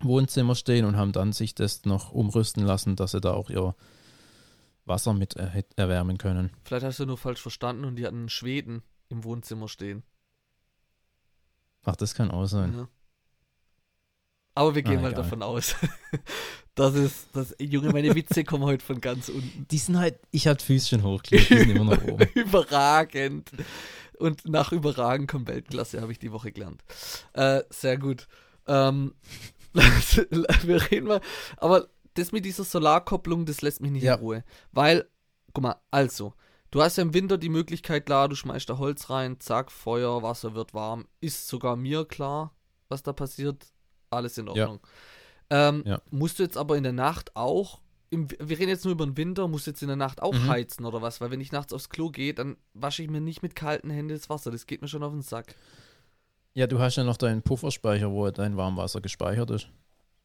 Wohnzimmer 0.01 0.55
stehen 0.55 0.85
und 0.85 0.97
haben 0.97 1.13
dann 1.13 1.33
sich 1.33 1.55
das 1.55 1.85
noch 1.85 2.13
umrüsten 2.13 2.65
lassen, 2.65 2.97
dass 2.97 3.13
sie 3.13 3.21
da 3.21 3.33
auch 3.33 3.51
ihr 3.51 3.75
Wasser 4.85 5.13
mit 5.13 5.37
er 5.37 5.65
erwärmen 5.77 6.19
können. 6.19 6.51
Vielleicht 6.65 6.85
hast 6.87 6.99
du 7.01 7.07
nur 7.07 7.19
falsch 7.19 7.41
verstanden 7.43 7.85
und 7.85 7.97
die 7.97 8.07
hatten 8.07 8.17
einen 8.21 8.29
Schweden 8.29 8.83
im 9.09 9.25
Wohnzimmer 9.25 9.69
stehen. 9.69 10.03
Ach, 11.85 11.97
das 11.97 12.15
kann 12.15 12.31
auch 12.31 12.47
sein. 12.47 12.75
Ja. 12.75 12.89
Aber 14.55 14.75
wir 14.75 14.83
gehen 14.83 14.99
Ah, 14.99 15.03
mal 15.03 15.13
egal. 15.13 15.23
davon 15.23 15.43
aus. 15.43 15.75
Das 16.75 16.95
ist, 16.95 17.27
das, 17.33 17.57
Junge, 17.59 17.91
meine 17.91 18.15
Witze 18.15 18.45
kommen 18.45 18.63
heute 18.63 18.85
von 18.85 19.01
ganz 19.01 19.29
unten. 19.31 19.67
Die 19.69 19.79
sind 19.79 19.99
halt, 19.99 20.21
ich 20.31 20.47
hatte 20.47 20.65
Füßchen 20.65 21.03
hochgelegt, 21.03 21.51
die 21.51 21.59
sind 21.59 21.71
immer 21.71 21.97
noch 21.97 22.05
oben. 22.05 22.25
Überragend. 22.37 23.51
Und 24.17 24.49
nach 24.49 24.71
überragend 24.71 25.29
kommt 25.29 25.49
Weltklasse, 25.49 26.01
habe 26.01 26.13
ich 26.13 26.21
die 26.21 26.31
Woche 26.31 26.53
gelernt. 26.53 26.85
Äh, 27.33 27.65
sehr 27.71 27.99
gut. 27.99 28.29
Ähm, 28.69 29.13
wir 30.67 30.91
reden 30.91 31.07
mal. 31.07 31.21
Aber 31.57 31.89
das 32.15 32.33
mit 32.33 32.45
dieser 32.45 32.65
Solarkopplung, 32.65 33.47
das 33.47 33.63
lässt 33.63 33.81
mich 33.81 33.91
nicht 33.93 34.03
Ja. 34.03 34.15
in 34.15 34.21
Ruhe. 34.21 34.45
Weil, 34.73 35.09
guck 35.53 35.63
mal, 35.63 35.77
also, 35.91 36.35
du 36.71 36.83
hast 36.83 36.97
ja 36.97 37.03
im 37.03 37.15
Winter 37.15 37.39
die 37.39 37.49
Möglichkeit, 37.49 38.07
klar, 38.07 38.29
du 38.29 38.35
schmeißt 38.37 38.69
da 38.69 38.79
Holz 38.79 39.09
rein, 39.11 39.39
zack, 39.41 39.71
Feuer, 39.71 40.23
Wasser 40.23 40.55
wird 40.55 40.75
warm. 40.75 41.07
Ist 41.21 41.49
sogar 41.49 41.77
mir 41.77 42.05
klar, 42.05 42.55
was 42.89 43.03
da 43.03 43.13
passiert. 43.13 43.67
Alles 44.11 44.39
in 44.39 44.47
Ja. 44.47 44.53
Ordnung. 44.53 44.81
Ähm, 45.51 45.83
Ja. 45.87 46.01
Musst 46.11 46.39
du 46.39 46.43
jetzt 46.43 46.57
aber 46.57 46.77
in 46.77 46.83
der 46.83 46.93
Nacht 46.93 47.37
auch, 47.37 47.81
im, 48.11 48.29
wir 48.31 48.59
reden 48.59 48.71
jetzt 48.71 48.85
nur 48.87 48.93
über 48.93 49.05
den 49.05 49.19
Winter, 49.19 49.49
musst 49.49 49.67
du 49.67 49.71
jetzt 49.71 49.83
in 49.83 49.89
der 49.89 49.97
Nacht 49.97 50.23
auch 50.23 50.33
Mhm. 50.33 50.49
heizen 50.49 50.87
oder 50.87 51.03
was? 51.03 51.21
Weil 51.21 51.31
wenn 51.31 51.41
ich 51.43 51.53
nachts 51.53 51.75
aufs 51.75 51.91
Klo 51.91 52.09
gehe, 52.11 52.33
dann 52.33 52.57
wasche 52.73 53.03
ich 53.03 53.11
mir 53.11 53.21
nicht 53.21 53.43
mit 53.43 53.55
kalten 53.55 53.91
Händen 53.91 54.15
das 54.17 54.31
Wasser. 54.31 54.51
Das 54.51 54.67
geht 54.67 54.81
mir 54.81 54.89
schon 54.89 55.03
auf 55.03 55.13
den 55.13 55.21
Sack. 55.23 55.55
Ja, 56.55 56.67
du 56.67 56.79
hast 56.81 56.97
ja 56.97 57.05
noch 57.05 57.17
deinen 57.17 57.43
Pufferspeicher, 57.43 58.11
wo 58.11 58.29
dein 58.31 58.57
Warmwasser 58.57 59.01
gespeichert 59.01 59.51
ist. 59.51 59.69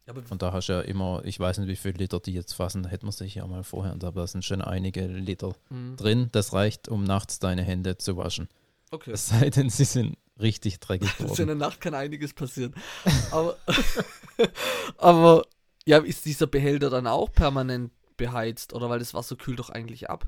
Aber 0.08 0.22
Und 0.30 0.42
da 0.42 0.52
hast 0.52 0.68
du 0.68 0.74
ja 0.74 0.82
immer, 0.82 1.22
ich 1.24 1.40
weiß 1.40 1.60
nicht, 1.60 1.70
wie 1.70 1.76
viele 1.78 1.98
Liter 1.98 2.20
die 2.20 2.34
jetzt 2.34 2.54
fassen, 2.54 2.86
hätten 2.88 3.06
wir 3.08 3.12
sich 3.14 3.36
ja 3.36 3.48
mal 3.48 3.64
vorher, 3.64 3.94
aber 3.94 4.12
da 4.22 4.28
sind 4.28 4.44
schon 4.44 4.62
einige 4.62 5.06
Liter 5.08 5.54
Mhm. 5.70 5.96
drin. 5.96 6.30
Das 6.34 6.52
reicht, 6.54 6.90
um 6.90 7.04
nachts 7.06 7.40
deine 7.40 7.64
Hände 7.64 7.98
zu 7.98 8.18
waschen. 8.18 8.50
okay. 8.92 9.12
Es 9.12 9.30
sei 9.30 9.50
denn, 9.50 9.70
sie 9.70 9.86
sind 9.86 10.18
richtig 10.42 10.80
dreckig 10.82 11.10
Also 11.20 11.24
in 11.24 11.28
geworden. 11.28 11.48
der 11.48 11.56
Nacht 11.56 11.80
kann 11.82 11.94
einiges 11.94 12.34
passieren. 12.34 12.74
Aber, 13.32 13.56
aber 14.98 15.44
ja, 15.86 16.00
ist 16.00 16.26
dieser 16.26 16.48
Behälter 16.48 16.90
dann 16.90 17.08
auch 17.08 17.32
permanent 17.32 17.92
beheizt 18.18 18.74
oder 18.74 18.90
weil 18.90 19.00
das 19.00 19.14
Wasser 19.14 19.36
kühlt 19.36 19.60
doch 19.60 19.70
eigentlich 19.70 20.10
ab? 20.10 20.28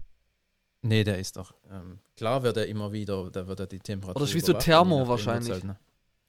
Nee, 0.85 1.03
der 1.03 1.17
ist 1.17 1.35
doch. 1.35 1.53
Ähm, 1.71 1.99
klar 2.15 2.43
wird 2.43 2.57
er 2.57 2.67
immer 2.67 2.91
wieder, 2.91 3.31
da 3.31 3.47
wird 3.47 3.59
er 3.59 3.65
die 3.67 3.79
Temperatur. 3.79 4.17
Oder 4.21 4.25
ist 4.29 4.35
wie 4.35 4.39
so 4.39 4.53
Thermo 4.53 5.07
wahrscheinlich. 5.07 5.51
Halt, 5.51 5.63
ne? 5.63 5.79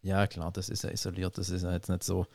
Ja, 0.03 0.27
klar, 0.27 0.51
das 0.51 0.71
ist 0.71 0.83
ja 0.83 0.91
isoliert, 0.91 1.37
das 1.37 1.51
ist 1.51 1.63
ja 1.63 1.73
jetzt 1.73 1.91
nicht 1.91 2.03
so. 2.03 2.27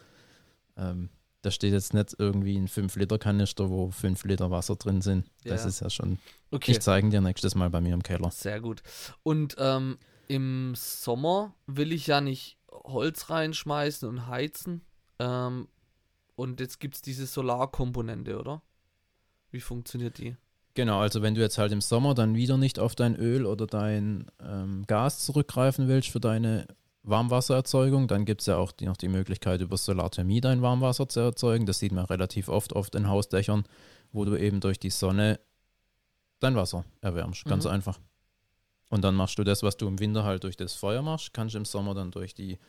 Ähm, 0.78 1.10
da 1.42 1.50
steht 1.50 1.74
jetzt 1.74 1.96
nicht 1.96 2.16
irgendwie 2.20 2.56
ein 2.58 2.68
5-Liter-Kanister, 2.68 3.70
wo 3.72 3.90
5 3.90 4.24
Liter 4.26 4.52
Wasser 4.52 4.76
drin 4.76 5.02
sind. 5.02 5.26
Das 5.44 5.64
Ja. 5.64 5.68
ist 5.70 5.80
ja 5.80 5.90
schon. 5.90 6.20
Okay. 6.52 6.72
Ich 6.74 6.82
zeige 6.82 7.10
dir 7.10 7.22
nächstes 7.22 7.56
Mal 7.56 7.72
bei 7.72 7.82
mir 7.82 7.96
im 7.96 8.04
Keller. 8.04 8.30
Sehr 8.30 8.62
gut. 8.62 8.84
Und 9.24 9.56
ähm, 9.58 9.98
im 10.28 10.74
Sommer 10.76 11.56
will 11.66 11.92
ich 11.92 12.06
ja 12.06 12.22
nicht 12.22 12.58
Holz 12.72 13.32
reinschmeißen 13.32 14.08
und 14.08 14.28
heizen. 14.28 14.82
Ähm, 15.18 15.68
und 16.36 16.60
jetzt 16.60 16.80
gibt 16.80 16.96
es 16.96 17.02
diese 17.02 17.26
Solarkomponente, 17.26 18.40
oder? 18.40 18.62
Wie 19.50 19.60
funktioniert 19.62 20.20
die? 20.20 20.38
Genau, 20.74 21.00
also 21.00 21.22
wenn 21.22 21.36
du 21.36 21.42
jetzt 21.42 21.58
halt 21.58 21.72
im 21.72 21.82
Sommer 21.82 22.14
dann 22.14 22.36
wieder 22.36 22.58
nicht 22.58 22.80
auf 22.80 22.96
dein 22.96 23.16
Öl 23.16 23.46
oder 23.46 23.68
dein 23.68 24.26
ähm, 24.42 24.86
Gas 24.88 25.26
zurückgreifen 25.26 25.88
willst 25.88 26.10
für 26.10 26.20
deine 26.22 26.66
Warmwassererzeugung, 27.04 28.08
dann 28.08 28.26
gibt 28.26 28.42
es 28.42 28.48
ja 28.48 28.58
auch 28.58 28.72
die, 28.72 28.86
noch 28.86 28.98
die 28.98 29.08
Möglichkeit, 29.10 29.62
über 29.62 29.76
Solarthermie 29.76 30.40
dein 30.40 30.62
Warmwasser 30.62 31.10
zu 31.10 31.20
erzeugen. 31.20 31.66
Das 31.66 31.80
sieht 31.80 31.92
man 31.92 32.06
relativ 32.06 32.48
oft 32.48 32.74
auf 32.76 32.90
den 32.90 33.08
Hausdächern, 33.10 33.64
wo 34.12 34.24
du 34.24 34.36
eben 34.36 34.60
durch 34.60 34.80
die 34.80 34.92
Sonne 34.92 35.40
dein 36.40 36.56
Wasser 36.56 36.86
erwärmst. 37.02 37.46
Ganz 37.46 37.66
Mhm. 37.66 37.72
einfach. 37.72 38.00
Und 38.90 39.04
dann 39.04 39.16
machst 39.16 39.40
du 39.40 39.44
das, 39.44 39.64
was 39.64 39.78
du 39.78 39.88
im 39.88 40.00
Winter 40.00 40.24
halt 40.24 40.44
durch 40.44 40.58
das 40.58 40.74
Feuer 40.74 41.02
machst, 41.02 41.34
kannst 41.34 41.56
du 41.56 41.60
im 41.60 41.66
Sommer 41.66 41.94
dann 41.94 42.12
durch 42.12 42.34
die 42.34 42.60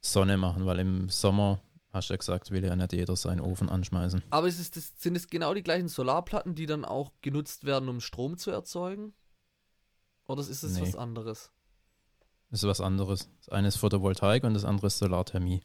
Sonne 0.00 0.36
machen, 0.36 0.64
weil 0.66 0.78
im 0.78 1.08
Sommer, 1.10 1.60
hast 1.92 2.08
du 2.08 2.14
ja 2.14 2.18
gesagt, 2.18 2.50
will 2.50 2.64
ja 2.64 2.76
nicht 2.76 2.92
jeder 2.92 3.16
seinen 3.16 3.40
Ofen 3.40 3.68
anschmeißen. 3.68 4.22
Aber 4.30 4.48
ist 4.48 4.58
es 4.60 4.70
das, 4.70 4.92
sind 4.96 5.16
es 5.16 5.28
genau 5.28 5.54
die 5.54 5.62
gleichen 5.62 5.88
Solarplatten, 5.88 6.54
die 6.54 6.66
dann 6.66 6.84
auch 6.84 7.12
genutzt 7.20 7.64
werden, 7.64 7.88
um 7.88 8.00
Strom 8.00 8.36
zu 8.36 8.50
erzeugen? 8.50 9.12
Oder 10.26 10.40
ist 10.42 10.62
es 10.62 10.76
Nee. 10.76 10.82
was 10.82 10.94
anderes? 10.96 11.50
Das 12.50 12.62
ist 12.62 12.68
was 12.68 12.80
anderes. 12.80 13.28
Das 13.38 13.48
eine 13.50 13.68
ist 13.68 13.76
Photovoltaik 13.76 14.44
und 14.44 14.54
das 14.54 14.64
andere 14.64 14.88
ist 14.88 14.98
Solarthermie. 14.98 15.60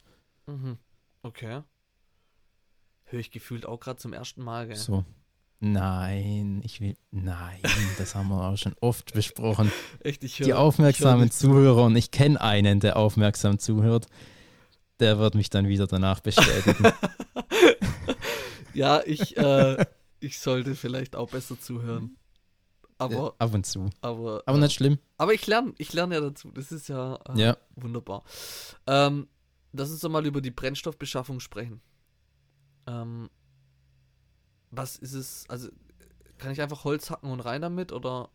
Mhm. 0.46 0.78
Okay. 1.22 1.62
Höre 3.04 3.20
ich 3.20 3.30
gefühlt 3.30 3.66
auch 3.66 3.78
gerade 3.80 3.98
zum 3.98 4.12
ersten 4.12 4.42
Mal, 4.42 4.66
gell? 4.68 4.76
So. 4.76 5.04
Nein, 5.58 6.60
ich 6.64 6.80
will. 6.80 6.96
Nein, 7.10 7.60
das 7.98 8.14
haben 8.14 8.28
wir 8.28 8.42
auch 8.42 8.56
schon 8.56 8.74
oft 8.80 9.14
besprochen. 9.14 9.72
Echt, 10.00 10.22
ich 10.22 10.36
Die 10.36 10.52
aufmerksamen 10.52 11.30
Zuhörer, 11.30 11.84
und 11.84 11.96
ich 11.96 12.10
kenne 12.10 12.40
einen, 12.40 12.78
der 12.80 12.96
aufmerksam 12.96 13.58
zuhört, 13.58 14.06
der 15.00 15.18
wird 15.18 15.34
mich 15.34 15.50
dann 15.50 15.68
wieder 15.68 15.86
danach 15.86 16.20
bestätigen. 16.20 16.92
Ja, 18.74 19.00
ich, 19.06 19.36
äh, 19.38 19.86
ich 20.20 20.38
sollte 20.38 20.74
vielleicht 20.74 21.16
auch 21.16 21.30
besser 21.30 21.58
zuhören. 21.58 22.18
Aber, 22.98 23.34
Ab 23.38 23.54
und 23.54 23.64
zu. 23.64 23.88
aber, 24.02 24.42
Aber 24.44 24.58
äh, 24.58 24.60
nicht 24.60 24.74
schlimm. 24.74 24.98
aber 25.16 25.32
ich 25.32 25.46
lerne, 25.46 25.72
ich 25.78 25.94
lerne 25.94 26.14
ja 26.16 26.20
dazu. 26.20 26.50
Das 26.50 26.72
ist 26.72 26.88
ja, 26.88 27.18
äh, 27.34 27.40
Ja. 27.40 27.56
wunderbar. 27.74 28.22
Ähm, 28.86 29.28
lass 29.72 29.90
uns 29.90 30.00
doch 30.00 30.10
mal 30.10 30.26
über 30.26 30.42
die 30.42 30.50
Brennstoffbeschaffung 30.50 31.40
sprechen. 31.40 31.80
Ähm, 32.86 33.30
was 34.70 34.96
ist 34.96 35.14
es, 35.14 35.44
also 35.48 35.68
kann 36.36 36.52
ich 36.52 36.60
einfach 36.60 36.84
Holz 36.84 37.10
hacken 37.10 37.30
und 37.30 37.40
rein 37.40 37.62
damit 37.62 37.92
oder? 37.92 38.28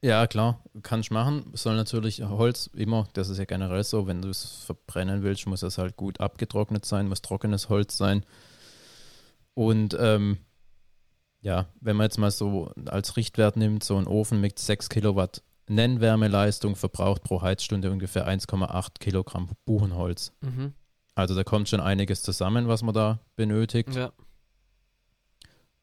Ja, 0.00 0.26
klar, 0.28 0.62
kannst 0.82 1.10
machen. 1.10 1.50
Soll 1.54 1.74
natürlich 1.74 2.22
Holz 2.22 2.68
immer, 2.72 3.08
das 3.14 3.28
ist 3.28 3.38
ja 3.38 3.44
generell 3.44 3.82
so, 3.82 4.06
wenn 4.06 4.22
du 4.22 4.28
es 4.28 4.62
verbrennen 4.64 5.22
willst, 5.22 5.46
muss 5.46 5.62
es 5.62 5.78
halt 5.78 5.96
gut 5.96 6.20
abgetrocknet 6.20 6.84
sein, 6.84 7.08
muss 7.08 7.20
trockenes 7.20 7.68
Holz 7.68 7.96
sein. 7.96 8.24
Und 9.54 9.96
ähm, 9.98 10.38
ja, 11.40 11.66
wenn 11.80 11.96
man 11.96 12.04
jetzt 12.04 12.18
mal 12.18 12.30
so 12.30 12.72
als 12.86 13.16
Richtwert 13.16 13.56
nimmt, 13.56 13.82
so 13.82 13.96
ein 13.96 14.06
Ofen 14.06 14.40
mit 14.40 14.58
6 14.58 14.88
Kilowatt 14.88 15.42
Nennwärmeleistung 15.68 16.76
verbraucht 16.76 17.22
pro 17.22 17.42
Heizstunde 17.42 17.90
ungefähr 17.90 18.28
1,8 18.28 18.98
Kilogramm 19.00 19.50
Buchenholz. 19.64 20.32
Mhm. 20.40 20.74
Also 21.14 21.34
da 21.34 21.42
kommt 21.42 21.68
schon 21.68 21.80
einiges 21.80 22.22
zusammen, 22.22 22.68
was 22.68 22.82
man 22.82 22.94
da 22.94 23.20
benötigt. 23.36 23.94
Ja. 23.94 24.12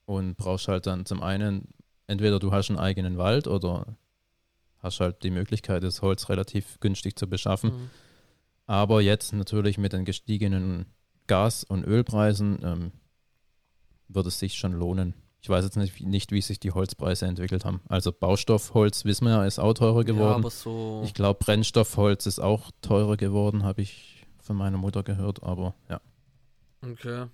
Und 0.05 0.37
brauchst 0.37 0.67
halt 0.67 0.87
dann 0.87 1.05
zum 1.05 1.21
einen, 1.21 1.67
entweder 2.07 2.39
du 2.39 2.51
hast 2.51 2.69
einen 2.69 2.79
eigenen 2.79 3.17
Wald 3.17 3.47
oder 3.47 3.97
hast 4.85 4.99
halt 5.01 5.23
die 5.23 5.31
Möglichkeit, 5.31 5.83
das 5.83 6.01
Holz 6.01 6.29
relativ 6.29 6.79
günstig 6.79 7.17
zu 7.19 7.27
beschaffen. 7.27 7.71
Mhm. 7.71 7.89
Aber 8.67 9.01
jetzt 9.01 9.33
natürlich 9.33 9.77
mit 9.77 9.93
den 9.93 10.05
gestiegenen 10.05 10.85
Gas- 11.27 11.63
und 11.63 11.83
Ölpreisen 11.83 12.59
ähm, 12.63 12.91
wird 14.07 14.27
es 14.27 14.39
sich 14.39 14.55
schon 14.57 14.73
lohnen. 14.73 15.13
Ich 15.41 15.49
weiß 15.49 15.63
jetzt 15.63 15.77
nicht, 15.77 15.99
wie- 15.99 16.05
nicht, 16.05 16.31
wie 16.31 16.41
sich 16.41 16.59
die 16.59 16.71
Holzpreise 16.71 17.25
entwickelt 17.27 17.65
haben. 17.65 17.81
Also 17.87 18.11
Baustoffholz, 18.11 19.05
wissen 19.05 19.25
wir 19.25 19.31
ja, 19.33 19.45
ist 19.45 19.59
auch 19.59 19.73
teurer 19.73 19.99
Ja, 19.99 20.03
geworden. 20.03 20.39
aber 20.39 20.49
so. 20.49 21.01
ich 21.05 21.13
glaube, 21.13 21.37
Brennstoffholz 21.43 22.25
ist 22.25 22.39
auch 22.39 22.71
teurer 22.81 23.17
geworden, 23.17 23.63
habe 23.63 23.81
ich 23.83 24.25
von 24.39 24.55
meiner 24.55 24.77
Mutter 24.77 25.03
gehört. 25.03 25.43
Aber 25.43 25.75
ja, 25.89 25.99
Okay. 26.81 27.27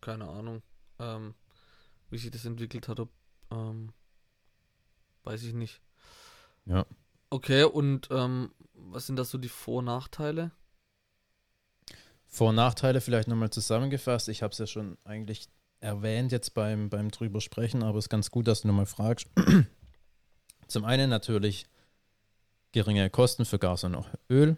Keine 0.00 0.28
Ahnung. 0.28 0.62
Ähm, 0.98 1.34
wie 2.10 2.18
sich 2.18 2.30
das 2.30 2.44
entwickelt 2.44 2.88
hat, 2.88 3.00
ob, 3.00 3.08
ähm, 3.50 3.92
weiß 5.24 5.42
ich 5.44 5.54
nicht. 5.54 5.80
Ja. 6.66 6.86
Okay, 7.30 7.64
und 7.64 8.08
ähm, 8.10 8.52
was 8.74 9.06
sind 9.06 9.16
da 9.16 9.24
so 9.24 9.38
die 9.38 9.48
Vor- 9.48 9.78
und 9.78 9.86
Nachteile? 9.86 10.52
Vor- 12.26 12.50
und 12.50 12.56
Nachteile 12.56 13.00
vielleicht 13.00 13.28
nochmal 13.28 13.50
zusammengefasst. 13.50 14.28
Ich 14.28 14.42
habe 14.42 14.52
es 14.52 14.58
ja 14.58 14.66
schon 14.66 14.96
eigentlich 15.04 15.48
erwähnt 15.80 16.32
jetzt 16.32 16.54
beim, 16.54 16.88
beim 16.88 17.10
drüber 17.10 17.40
sprechen, 17.40 17.82
aber 17.82 17.98
es 17.98 18.06
ist 18.06 18.10
ganz 18.10 18.30
gut, 18.30 18.46
dass 18.46 18.62
du 18.62 18.68
nochmal 18.68 18.86
fragst. 18.86 19.28
Zum 20.68 20.84
einen 20.84 21.10
natürlich 21.10 21.66
geringe 22.72 23.10
Kosten 23.10 23.44
für 23.44 23.58
Gas 23.58 23.84
und 23.84 23.96
Öl. 24.30 24.56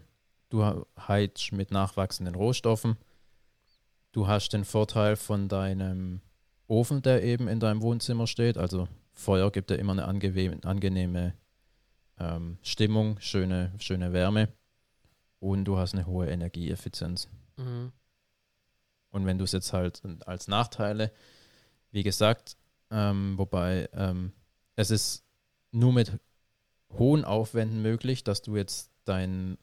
Du 0.49 0.85
heizt 0.97 1.51
mit 1.51 1.71
nachwachsenden 1.71 2.35
Rohstoffen. 2.35 2.97
Du 4.11 4.27
hast 4.27 4.53
den 4.53 4.63
Vorteil 4.63 5.17
von 5.17 5.49
deinem 5.49 6.21
Ofen, 6.67 7.01
der 7.01 7.23
eben 7.23 7.47
in 7.47 7.59
deinem 7.59 7.81
Wohnzimmer 7.81 8.27
steht. 8.27 8.57
Also 8.57 8.87
Feuer 9.11 9.51
gibt 9.51 9.71
ja 9.71 9.77
immer 9.77 9.91
eine 9.91 10.05
angenehm, 10.05 10.59
angenehme 10.63 11.33
ähm, 12.19 12.57
Stimmung, 12.61 13.19
schöne, 13.19 13.73
schöne 13.79 14.13
Wärme. 14.13 14.49
Und 15.39 15.65
du 15.65 15.77
hast 15.77 15.93
eine 15.93 16.05
hohe 16.05 16.27
Energieeffizienz. 16.27 17.27
Mhm. 17.57 17.91
Und 19.11 19.25
wenn 19.25 19.37
du 19.37 19.43
es 19.43 19.51
jetzt 19.51 19.73
halt 19.73 20.01
als 20.25 20.47
Nachteile, 20.47 21.11
wie 21.91 22.03
gesagt, 22.03 22.57
ähm, 22.91 23.37
wobei 23.37 23.89
ähm, 23.93 24.33
es 24.75 24.91
ist 24.91 25.23
nur 25.71 25.93
mit 25.93 26.19
hohen 26.91 27.23
Aufwänden 27.23 27.81
möglich, 27.81 28.23
dass 28.23 28.41
du 28.41 28.55
jetzt 28.55 28.91
deinen 29.05 29.57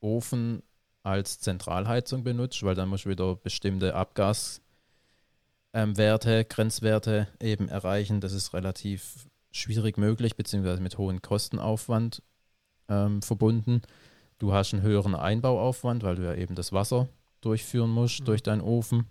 Ofen 0.00 0.62
als 1.02 1.38
Zentralheizung 1.40 2.24
benutzt, 2.24 2.62
weil 2.62 2.74
dann 2.74 2.88
musst 2.88 3.04
du 3.04 3.10
wieder 3.10 3.36
bestimmte 3.36 3.94
Abgaswerte, 3.94 4.62
ähm, 5.72 5.96
Werte, 5.96 6.44
Grenzwerte 6.44 7.28
eben 7.40 7.68
erreichen. 7.68 8.20
Das 8.20 8.32
ist 8.32 8.54
relativ 8.54 9.28
schwierig 9.56 9.98
möglich, 9.98 10.36
beziehungsweise 10.36 10.80
mit 10.82 10.98
hohem 10.98 11.22
Kostenaufwand 11.22 12.22
ähm, 12.88 13.22
verbunden. 13.22 13.82
Du 14.38 14.52
hast 14.52 14.72
einen 14.74 14.82
höheren 14.82 15.14
Einbauaufwand, 15.14 16.02
weil 16.02 16.16
du 16.16 16.24
ja 16.24 16.34
eben 16.34 16.54
das 16.54 16.72
Wasser 16.72 17.08
durchführen 17.40 17.90
musst 17.90 18.20
Mhm. 18.20 18.24
durch 18.26 18.42
deinen 18.42 18.60
Ofen. 18.60 19.06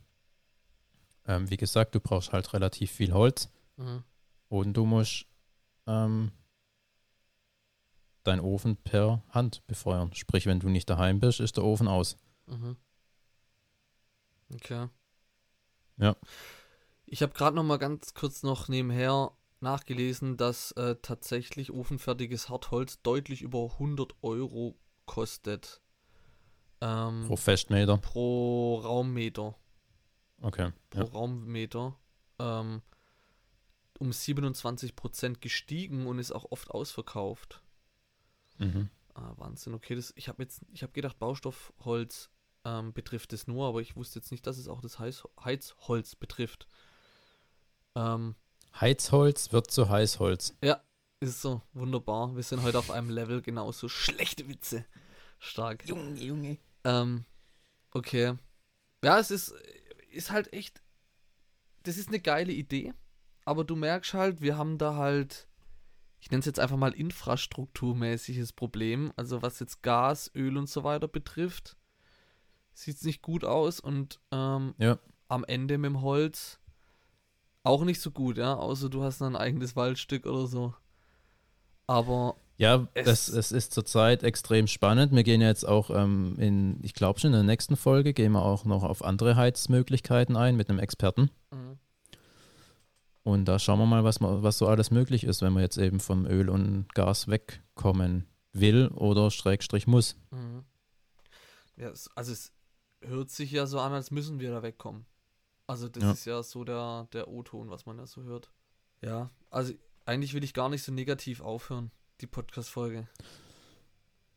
Ähm, 1.27 1.49
wie 1.49 1.57
gesagt, 1.57 1.95
du 1.95 1.99
brauchst 1.99 2.31
halt 2.31 2.53
relativ 2.53 2.91
viel 2.91 3.11
Holz 3.13 3.49
Mhm. 3.77 4.03
und 4.49 4.73
du 4.77 4.85
musst 4.85 5.25
ähm, 5.87 6.31
deinen 8.23 8.39
Ofen 8.41 8.77
per 8.77 9.21
Hand 9.29 9.65
befeuern. 9.67 10.13
Sprich, 10.13 10.45
wenn 10.45 10.59
du 10.59 10.69
nicht 10.69 10.89
daheim 10.89 11.19
bist, 11.19 11.39
ist 11.39 11.57
der 11.57 11.63
Ofen 11.63 11.87
aus. 11.87 12.17
Mhm. 12.47 12.75
Okay. 14.53 14.87
Ja. 15.97 16.15
Ich 17.05 17.21
habe 17.21 17.33
gerade 17.33 17.55
noch 17.55 17.63
mal 17.63 17.77
ganz 17.77 18.13
kurz 18.13 18.43
noch 18.43 18.67
nebenher 18.67 19.31
nachgelesen, 19.65 20.37
dass 20.37 20.71
äh, 20.73 20.95
tatsächlich 21.01 21.71
ofenfertiges 21.71 22.49
Hartholz 22.49 23.01
deutlich 23.01 23.41
über 23.41 23.71
100 23.73 24.15
Euro 24.21 24.77
kostet. 25.05 25.81
Ähm, 26.81 27.25
Pro 27.27 27.35
Festmeter. 27.35 27.97
pro 27.97 28.79
Raummeter. 28.79 29.55
Okay. 30.41 30.71
Pro 30.89 30.99
Ja. 31.01 31.05
Raummeter. 31.05 31.97
Ähm, 32.39 32.81
um 33.99 34.09
27% 34.11 35.39
gestiegen 35.39 36.05
und 36.07 36.19
ist 36.19 36.31
auch 36.31 36.51
oft 36.51 36.71
ausverkauft. 36.71 37.61
Mhm. 38.57 38.89
Ah, 39.13 39.33
Wahnsinn, 39.37 39.73
okay, 39.73 39.95
das, 39.95 40.11
ich 40.17 40.27
habe 40.27 40.43
jetzt, 40.43 40.61
ich 40.73 40.83
habe 40.83 40.91
gedacht, 40.91 41.17
Baustoffholz 41.19 42.29
ähm, 42.65 42.91
betrifft 42.93 43.31
es 43.31 43.47
nur, 43.47 43.67
aber 43.67 43.79
ich 43.79 43.95
wusste 43.95 44.19
jetzt 44.19 44.31
nicht, 44.31 44.45
dass 44.45 44.57
es 44.57 44.67
auch 44.67 44.81
das 44.81 44.99
Heiz, 44.99 45.23
Heizholz 45.43 46.15
betrifft. 46.15 46.67
Ähm, 47.95 48.35
Heizholz 48.79 49.51
wird 49.51 49.71
zu 49.71 49.89
Heißholz. 49.89 50.55
ist 51.21 51.41
so, 51.41 51.61
wunderbar. 51.73 52.35
Wir 52.35 52.43
sind 52.43 52.61
heute 52.61 52.77
auf 52.77 52.91
einem 52.91 53.09
Level 53.09 53.41
genauso 53.41 53.87
schlechte 53.87 54.47
Witze. 54.49 54.85
Stark. 55.39 55.87
Junge, 55.87 56.19
Junge. 56.19 56.57
Ähm, 56.83 57.25
okay. 57.91 58.35
Ja, 59.03 59.19
es 59.19 59.31
ist, 59.31 59.53
ist 60.11 60.31
halt 60.31 60.51
echt, 60.53 60.81
das 61.83 61.97
ist 61.97 62.09
eine 62.09 62.19
geile 62.19 62.51
Idee, 62.51 62.93
aber 63.45 63.63
du 63.63 63.75
merkst 63.75 64.13
halt, 64.13 64.41
wir 64.41 64.57
haben 64.57 64.77
da 64.77 64.95
halt, 64.95 65.47
ich 66.19 66.31
nenne 66.31 66.39
es 66.39 66.45
jetzt 66.45 66.59
einfach 66.59 66.77
mal 66.77 66.93
infrastrukturmäßiges 66.93 68.53
Problem, 68.53 69.11
also 69.15 69.41
was 69.41 69.59
jetzt 69.59 69.83
Gas, 69.83 70.31
Öl 70.35 70.57
und 70.57 70.67
so 70.69 70.83
weiter 70.83 71.07
betrifft, 71.07 71.77
sieht 72.73 72.97
es 72.97 73.03
nicht 73.03 73.21
gut 73.21 73.45
aus 73.45 73.79
und 73.79 74.19
ähm, 74.31 74.75
Ja. 74.77 74.99
am 75.27 75.43
Ende 75.45 75.77
mit 75.77 75.89
dem 75.89 76.01
Holz 76.01 76.59
auch 77.65 77.83
nicht 77.83 77.99
so 78.01 78.11
gut, 78.11 78.37
ja, 78.37 78.55
außer 78.55 78.89
du 78.89 79.03
hast 79.03 79.21
ein 79.21 79.35
eigenes 79.35 79.75
Waldstück 79.75 80.25
oder 80.25 80.47
so. 80.47 80.73
Aber 81.87 82.35
Ja, 82.57 82.87
Es- 82.93 83.27
es, 83.27 83.51
ist 83.51 83.73
zurzeit 83.73 84.23
extrem 84.23 84.67
spannend. 84.67 85.11
Wir 85.13 85.23
gehen 85.23 85.41
ja 85.41 85.47
jetzt 85.49 85.67
auch 85.67 85.89
ähm, 85.89 86.35
in, 86.39 86.79
ich 86.83 86.93
glaube 86.93 87.19
schon 87.19 87.29
in 87.29 87.33
der 87.33 87.43
nächsten 87.43 87.75
Folge, 87.75 88.13
gehen 88.13 88.31
wir 88.31 88.43
auch 88.43 88.63
noch 88.65 88.83
auf 88.83 89.03
andere 89.03 89.35
Heizmöglichkeiten 89.35 90.35
ein 90.37 90.55
mit 90.55 90.69
einem 90.69 90.79
Experten. 90.79 91.29
mhm. 91.51 91.77
Und 93.23 93.45
da 93.45 93.57
schauen 93.57 93.79
wir 93.79 93.87
mal, 93.87 94.03
was, 94.03 94.19
man, 94.19 94.43
was 94.43 94.59
so 94.59 94.67
alles 94.67 94.91
möglich 94.91 95.23
ist, 95.23 95.41
wenn 95.41 95.51
man 95.51 95.63
jetzt 95.63 95.77
eben 95.79 95.99
vom 95.99 96.27
Öl 96.27 96.47
und 96.47 96.93
Gas 96.93 97.27
wegkommen 97.27 98.25
will 98.53 98.87
oder 98.89 99.31
Schrägstrich 99.31 99.87
muss. 99.87 100.15
Mhm. 100.29 100.63
Ja, 101.75 101.87
also 102.15 102.31
es 102.31 102.51
hört 103.01 103.31
sich 103.31 103.49
ja 103.51 103.65
so 103.65 103.79
an, 103.79 103.93
als 103.93 104.11
müssen 104.11 104.39
wir 104.39 104.51
da 104.51 104.61
wegkommen. 104.61 105.05
Also 105.67 105.89
das 105.89 106.03
Ja. 106.03 106.11
ist 106.11 106.25
ja 106.25 106.43
so 106.43 106.63
der, 106.63 107.07
der 107.13 107.27
O-Ton, 107.27 107.69
was 107.69 107.85
man 107.85 107.97
da 107.97 108.05
so 108.05 108.23
hört. 108.23 108.51
Ja, 109.01 109.29
also 109.49 109.73
eigentlich 110.05 110.33
will 110.33 110.43
ich 110.43 110.53
gar 110.53 110.69
nicht 110.69 110.83
so 110.83 110.91
negativ 110.91 111.41
aufhören, 111.41 111.91
die 112.21 112.27
Podcast-Folge. 112.27 113.07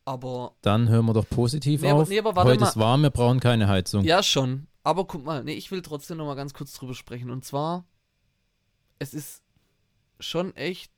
Aber, 0.05 0.57
Dann 0.63 0.89
hören 0.89 1.05
wir 1.05 1.13
doch 1.13 1.29
positiv 1.29 1.83
Nee, 1.83 1.91
aber- 1.91 2.03
auf. 2.03 2.09
nee, 2.09 2.19
aber 2.19 2.35
Heute 2.45 2.61
mal. 2.61 2.69
ist 2.69 2.79
warm, 2.79 3.03
wir 3.03 3.11
brauchen 3.11 3.41
keine 3.41 3.69
Heizung. 3.69 4.05
ja 4.05 4.23
schon. 4.23 4.67
Aber 4.83 5.07
guck 5.07 5.23
mal, 5.25 5.45
nee, 5.45 5.53
ich 5.53 5.71
will 5.71 5.83
trotzdem 5.83 6.17
noch 6.17 6.25
mal 6.25 6.35
ganz 6.35 6.55
kurz 6.55 6.73
drüber 6.73 6.95
sprechen. 6.95 7.29
Und 7.31 7.45
zwar, 7.45 7.85
es 8.99 9.13
ist 9.13 9.43
schon 10.19 10.57
echt 10.57 10.91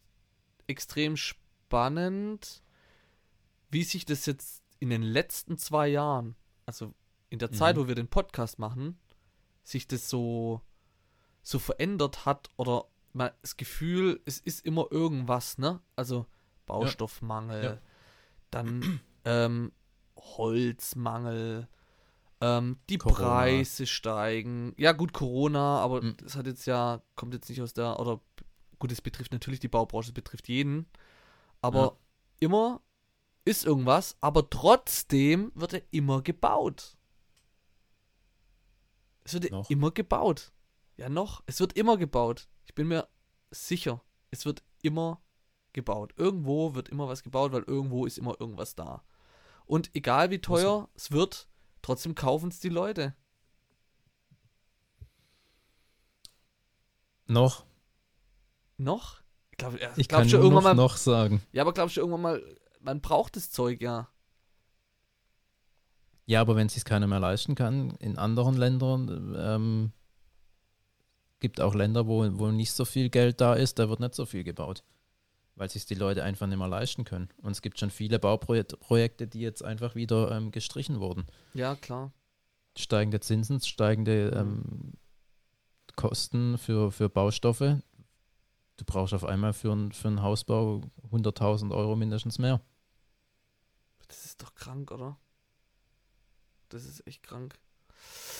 extrem 0.68 1.16
spannend, 1.16 2.62
wie 3.70 3.82
sich 3.82 4.04
das 4.04 4.26
jetzt 4.26 4.62
in 4.78 4.90
den 4.90 5.02
letzten 5.02 5.58
zwei 5.58 5.88
Jahren, 5.88 6.36
also 6.66 6.94
in 7.30 7.40
der 7.40 7.50
Zeit, 7.50 7.74
Mhm. 7.76 7.80
wo 7.80 7.88
wir 7.88 7.96
den 7.96 8.06
Podcast 8.08 8.60
machen, 8.60 8.96
sich 9.70 9.86
das 9.88 10.10
so, 10.10 10.60
so 11.42 11.58
verändert 11.58 12.26
hat 12.26 12.50
oder 12.56 12.86
mal 13.12 13.34
das 13.42 13.56
Gefühl, 13.56 14.20
es 14.24 14.38
ist 14.38 14.64
immer 14.64 14.86
irgendwas, 14.90 15.58
ne? 15.58 15.80
Also 15.96 16.26
Baustoffmangel, 16.66 17.62
Ja. 17.64 17.78
dann 18.50 19.00
ähm, 19.24 19.72
Holzmangel, 20.16 21.68
ähm, 22.40 22.78
die 22.88 22.98
Corona. 22.98 23.16
Preise 23.16 23.86
steigen. 23.86 24.74
Ja, 24.76 24.92
gut, 24.92 25.12
Corona, 25.12 25.78
aber 25.80 26.02
Mhm. 26.02 26.16
das 26.22 26.36
hat 26.36 26.46
jetzt 26.46 26.66
ja, 26.66 27.02
kommt 27.16 27.34
jetzt 27.34 27.48
nicht 27.48 27.62
aus 27.62 27.72
der, 27.72 27.98
oder 28.00 28.20
gut, 28.78 28.92
es 28.92 29.00
betrifft 29.02 29.32
natürlich 29.32 29.60
die 29.60 29.68
Baubranche, 29.68 30.08
es 30.10 30.14
betrifft 30.14 30.48
jeden. 30.48 30.86
Aber 31.62 31.80
Ja. 31.80 31.92
immer 32.40 32.80
ist 33.44 33.64
irgendwas, 33.64 34.16
aber 34.20 34.48
trotzdem 34.50 35.50
wird 35.54 35.72
er 35.74 35.82
immer 35.90 36.22
gebaut. 36.22 36.96
Es 39.30 39.42
wird 39.42 39.52
Noch? 39.52 39.70
immer 39.70 39.90
gebaut. 39.92 40.52
Ja, 40.96 41.08
noch. 41.08 41.42
Es 41.46 41.60
wird 41.60 41.74
immer 41.74 41.96
gebaut. 41.96 42.48
Ich 42.66 42.74
bin 42.74 42.88
mir 42.88 43.08
sicher. 43.50 44.02
Es 44.30 44.44
wird 44.44 44.62
immer 44.82 45.22
gebaut. 45.72 46.12
Irgendwo 46.16 46.74
wird 46.74 46.88
immer 46.88 47.08
was 47.08 47.22
gebaut, 47.22 47.52
weil 47.52 47.62
irgendwo 47.62 48.06
ist 48.06 48.18
immer 48.18 48.36
irgendwas 48.40 48.74
da. 48.74 49.04
Und 49.66 49.94
egal 49.94 50.30
wie 50.30 50.40
teuer 50.40 50.88
es 50.94 51.12
wird, 51.12 51.48
trotzdem 51.80 52.14
kaufen 52.16 52.48
es 52.50 52.58
die 52.58 52.68
Leute. 52.68 53.14
Noch? 57.26 57.64
Noch? 58.78 59.22
Ich 59.52 59.58
glaube, 59.58 59.80
ja, 59.80 59.92
Ich 59.96 60.08
glaub 60.08 60.22
kann 60.22 60.28
schon 60.28 60.40
irgendwann 60.40 60.64
noch, 60.64 60.70
mal. 60.70 60.82
noch 60.82 60.96
sagen. 60.96 61.42
Ja, 61.52 61.62
aber 61.62 61.72
glaubst 61.72 61.96
du 61.96 62.00
irgendwann 62.00 62.22
mal, 62.22 62.56
man 62.80 63.00
braucht 63.00 63.36
das 63.36 63.52
Zeug 63.52 63.80
ja. 63.80 64.08
Ja, 66.30 66.40
aber 66.42 66.54
wenn 66.54 66.68
es 66.68 66.74
sich 66.74 66.84
keiner 66.84 67.08
mehr 67.08 67.18
leisten 67.18 67.56
kann, 67.56 67.90
in 67.98 68.16
anderen 68.16 68.54
Ländern 68.54 69.34
ähm, 69.36 69.92
gibt 71.40 71.60
auch 71.60 71.74
Länder, 71.74 72.06
wo, 72.06 72.24
wo 72.38 72.52
nicht 72.52 72.70
so 72.70 72.84
viel 72.84 73.10
Geld 73.10 73.40
da 73.40 73.54
ist, 73.54 73.80
da 73.80 73.88
wird 73.88 73.98
nicht 73.98 74.14
so 74.14 74.26
viel 74.26 74.44
gebaut, 74.44 74.84
weil 75.56 75.68
sich 75.68 75.86
die 75.86 75.96
Leute 75.96 76.22
einfach 76.22 76.46
nicht 76.46 76.56
mehr 76.58 76.68
leisten 76.68 77.02
können. 77.02 77.30
Und 77.38 77.50
es 77.50 77.62
gibt 77.62 77.80
schon 77.80 77.90
viele 77.90 78.20
Bauprojekte, 78.20 79.26
die 79.26 79.40
jetzt 79.40 79.64
einfach 79.64 79.96
wieder 79.96 80.30
ähm, 80.30 80.52
gestrichen 80.52 81.00
wurden. 81.00 81.26
Ja, 81.52 81.74
klar. 81.74 82.12
Steigende 82.78 83.18
Zinsen, 83.18 83.60
steigende 83.60 84.28
ähm, 84.28 84.92
Kosten 85.96 86.58
für, 86.58 86.92
für 86.92 87.08
Baustoffe. 87.08 87.82
Du 88.76 88.84
brauchst 88.86 89.14
auf 89.14 89.24
einmal 89.24 89.52
für, 89.52 89.72
ein, 89.72 89.90
für 89.90 90.06
einen 90.06 90.22
Hausbau 90.22 90.82
100.000 91.10 91.74
Euro 91.74 91.96
mindestens 91.96 92.38
mehr. 92.38 92.60
Das 94.06 94.26
ist 94.26 94.40
doch 94.40 94.54
krank, 94.54 94.92
oder? 94.92 95.18
Das 96.70 96.84
ist 96.84 97.06
echt 97.06 97.22
krank. 97.22 97.58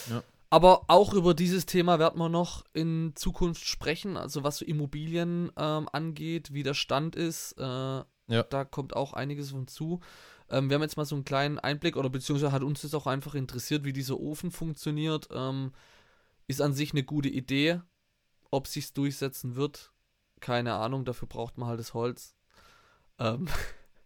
Ja. 0.08 0.22
Aber 0.48 0.82
auch 0.88 1.14
über 1.14 1.32
dieses 1.32 1.64
Thema 1.64 2.00
werden 2.00 2.18
wir 2.18 2.28
noch 2.28 2.64
in 2.72 3.12
Zukunft 3.14 3.64
sprechen, 3.64 4.16
also 4.16 4.42
was 4.42 4.58
so 4.58 4.64
Immobilien 4.64 5.52
ähm, 5.56 5.88
angeht, 5.92 6.52
wie 6.52 6.64
der 6.64 6.74
Stand 6.74 7.14
ist. 7.14 7.52
Äh, 7.52 8.02
Da 8.48 8.64
kommt 8.64 8.96
auch 8.96 9.12
einiges 9.12 9.50
von 9.50 9.68
zu. 9.68 10.00
Ähm, 10.48 10.68
wir 10.68 10.74
haben 10.74 10.82
jetzt 10.82 10.96
mal 10.96 11.04
so 11.04 11.14
einen 11.14 11.24
kleinen 11.24 11.60
Einblick, 11.60 11.96
oder 11.96 12.10
beziehungsweise 12.10 12.50
hat 12.50 12.62
uns 12.64 12.82
das 12.82 12.94
auch 12.94 13.06
einfach 13.06 13.34
interessiert, 13.34 13.84
wie 13.84 13.92
dieser 13.92 14.18
Ofen 14.18 14.50
funktioniert. 14.50 15.28
Ähm, 15.32 15.72
ist 16.48 16.60
an 16.60 16.74
sich 16.74 16.92
eine 16.92 17.04
gute 17.04 17.28
Idee. 17.28 17.80
Ob 18.50 18.66
sich's 18.66 18.92
durchsetzen 18.92 19.54
wird, 19.54 19.92
keine 20.40 20.74
Ahnung. 20.74 21.04
Dafür 21.04 21.28
braucht 21.28 21.58
man 21.58 21.68
halt 21.68 21.78
das 21.78 21.94
Holz. 21.94 22.34
Ähm, 23.20 23.46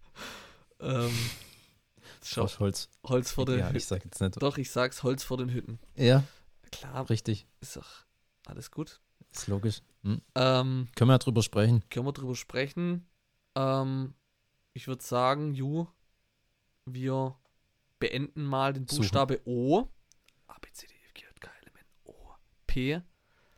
ähm, 0.80 1.12
schau, 2.24 2.42
Aus 2.42 2.58
Holz. 2.60 2.88
Holz 3.04 3.30
vor 3.30 3.46
den 3.46 3.58
Ja, 3.58 3.66
ich 3.68 3.74
Hütten. 3.74 3.86
sag 3.86 4.04
jetzt 4.04 4.20
nicht. 4.20 4.42
Doch, 4.42 4.58
ich 4.58 4.70
sag's, 4.70 5.02
Holz 5.02 5.22
vor 5.24 5.36
den 5.36 5.50
Hütten. 5.50 5.78
Ja, 5.96 6.24
Klar, 6.72 7.08
richtig. 7.10 7.46
ist 7.60 7.76
doch 7.76 8.04
alles 8.46 8.70
gut. 8.70 9.00
Ist 9.32 9.46
logisch. 9.46 9.82
Hm. 10.02 10.20
Ähm, 10.34 10.88
Können 10.96 11.10
wir 11.10 11.18
drüber 11.18 11.42
sprechen. 11.42 11.82
können 11.90 12.06
wir 12.06 12.12
drüber 12.12 12.34
sprechen. 12.36 13.06
Ähm, 13.54 14.14
ich 14.72 14.86
würde 14.88 15.02
sagen, 15.02 15.54
Ju, 15.54 15.86
wir 16.84 17.36
beenden 17.98 18.44
mal 18.44 18.72
den 18.72 18.86
Suchen. 18.88 18.98
Buchstabe 19.02 19.40
O. 19.44 19.88
A, 20.46 20.58
B, 20.60 20.68
C, 20.72 20.86
D, 20.86 20.92
E, 20.94 21.04
F, 21.06 21.14
G, 21.14 21.22
H, 21.26 21.30
K, 21.40 21.50
L, 21.62 21.68
M, 21.68 21.76
N, 21.76 21.84
O. 22.04 22.14
P 22.66 23.00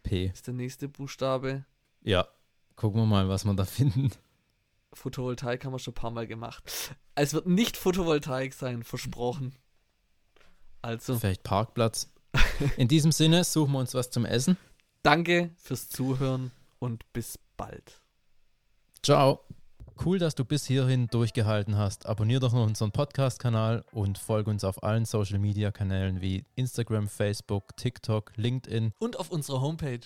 P. 0.02 0.26
ist 0.26 0.46
der 0.46 0.54
nächste 0.54 0.88
Buchstabe. 0.88 1.64
Ja. 2.02 2.28
Gucken 2.76 3.00
wir 3.00 3.06
mal, 3.06 3.28
was 3.28 3.44
wir 3.44 3.54
da 3.54 3.64
finden. 3.64 4.10
Photovoltaik 4.96 5.64
haben 5.64 5.72
wir 5.72 5.78
schon 5.78 5.92
ein 5.92 5.96
paar 5.96 6.10
Mal 6.10 6.26
gemacht. 6.26 6.94
Es 7.14 7.32
wird 7.34 7.46
nicht 7.46 7.76
Photovoltaik 7.76 8.52
sein, 8.54 8.82
versprochen. 8.82 9.54
Also, 10.82 11.18
Vielleicht 11.18 11.42
Parkplatz. 11.42 12.12
In 12.76 12.88
diesem 12.88 13.12
Sinne 13.12 13.44
suchen 13.44 13.72
wir 13.72 13.78
uns 13.78 13.94
was 13.94 14.10
zum 14.10 14.24
Essen. 14.24 14.56
danke 15.02 15.50
fürs 15.56 15.88
Zuhören 15.88 16.50
und 16.78 17.10
bis 17.12 17.38
bald. 17.56 18.00
Ciao. 19.02 19.40
Cool, 20.04 20.18
dass 20.18 20.34
du 20.34 20.44
bis 20.44 20.66
hierhin 20.66 21.06
durchgehalten 21.06 21.78
hast. 21.78 22.04
Abonnier 22.04 22.38
doch 22.38 22.52
noch 22.52 22.66
unseren 22.66 22.92
Podcast-Kanal 22.92 23.82
und 23.92 24.18
folge 24.18 24.50
uns 24.50 24.62
auf 24.62 24.82
allen 24.82 25.06
Social-Media-Kanälen 25.06 26.20
wie 26.20 26.44
Instagram, 26.54 27.08
Facebook, 27.08 27.74
TikTok, 27.78 28.32
LinkedIn. 28.36 28.92
Und 28.98 29.18
auf 29.18 29.30
unserer 29.30 29.62
Homepage. 29.62 30.00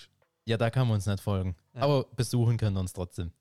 Ja, 0.47 0.57
da 0.59 0.71
kann 0.71 0.87
man 0.87 0.95
uns 0.97 1.07
nicht 1.07 1.21
folgen. 1.21 1.57
Ja. 1.75 1.83
Aber 1.83 2.05
besuchen 2.15 2.57
können 2.57 2.77
wir 2.77 2.81
uns 2.81 2.93
trotzdem. 2.93 3.33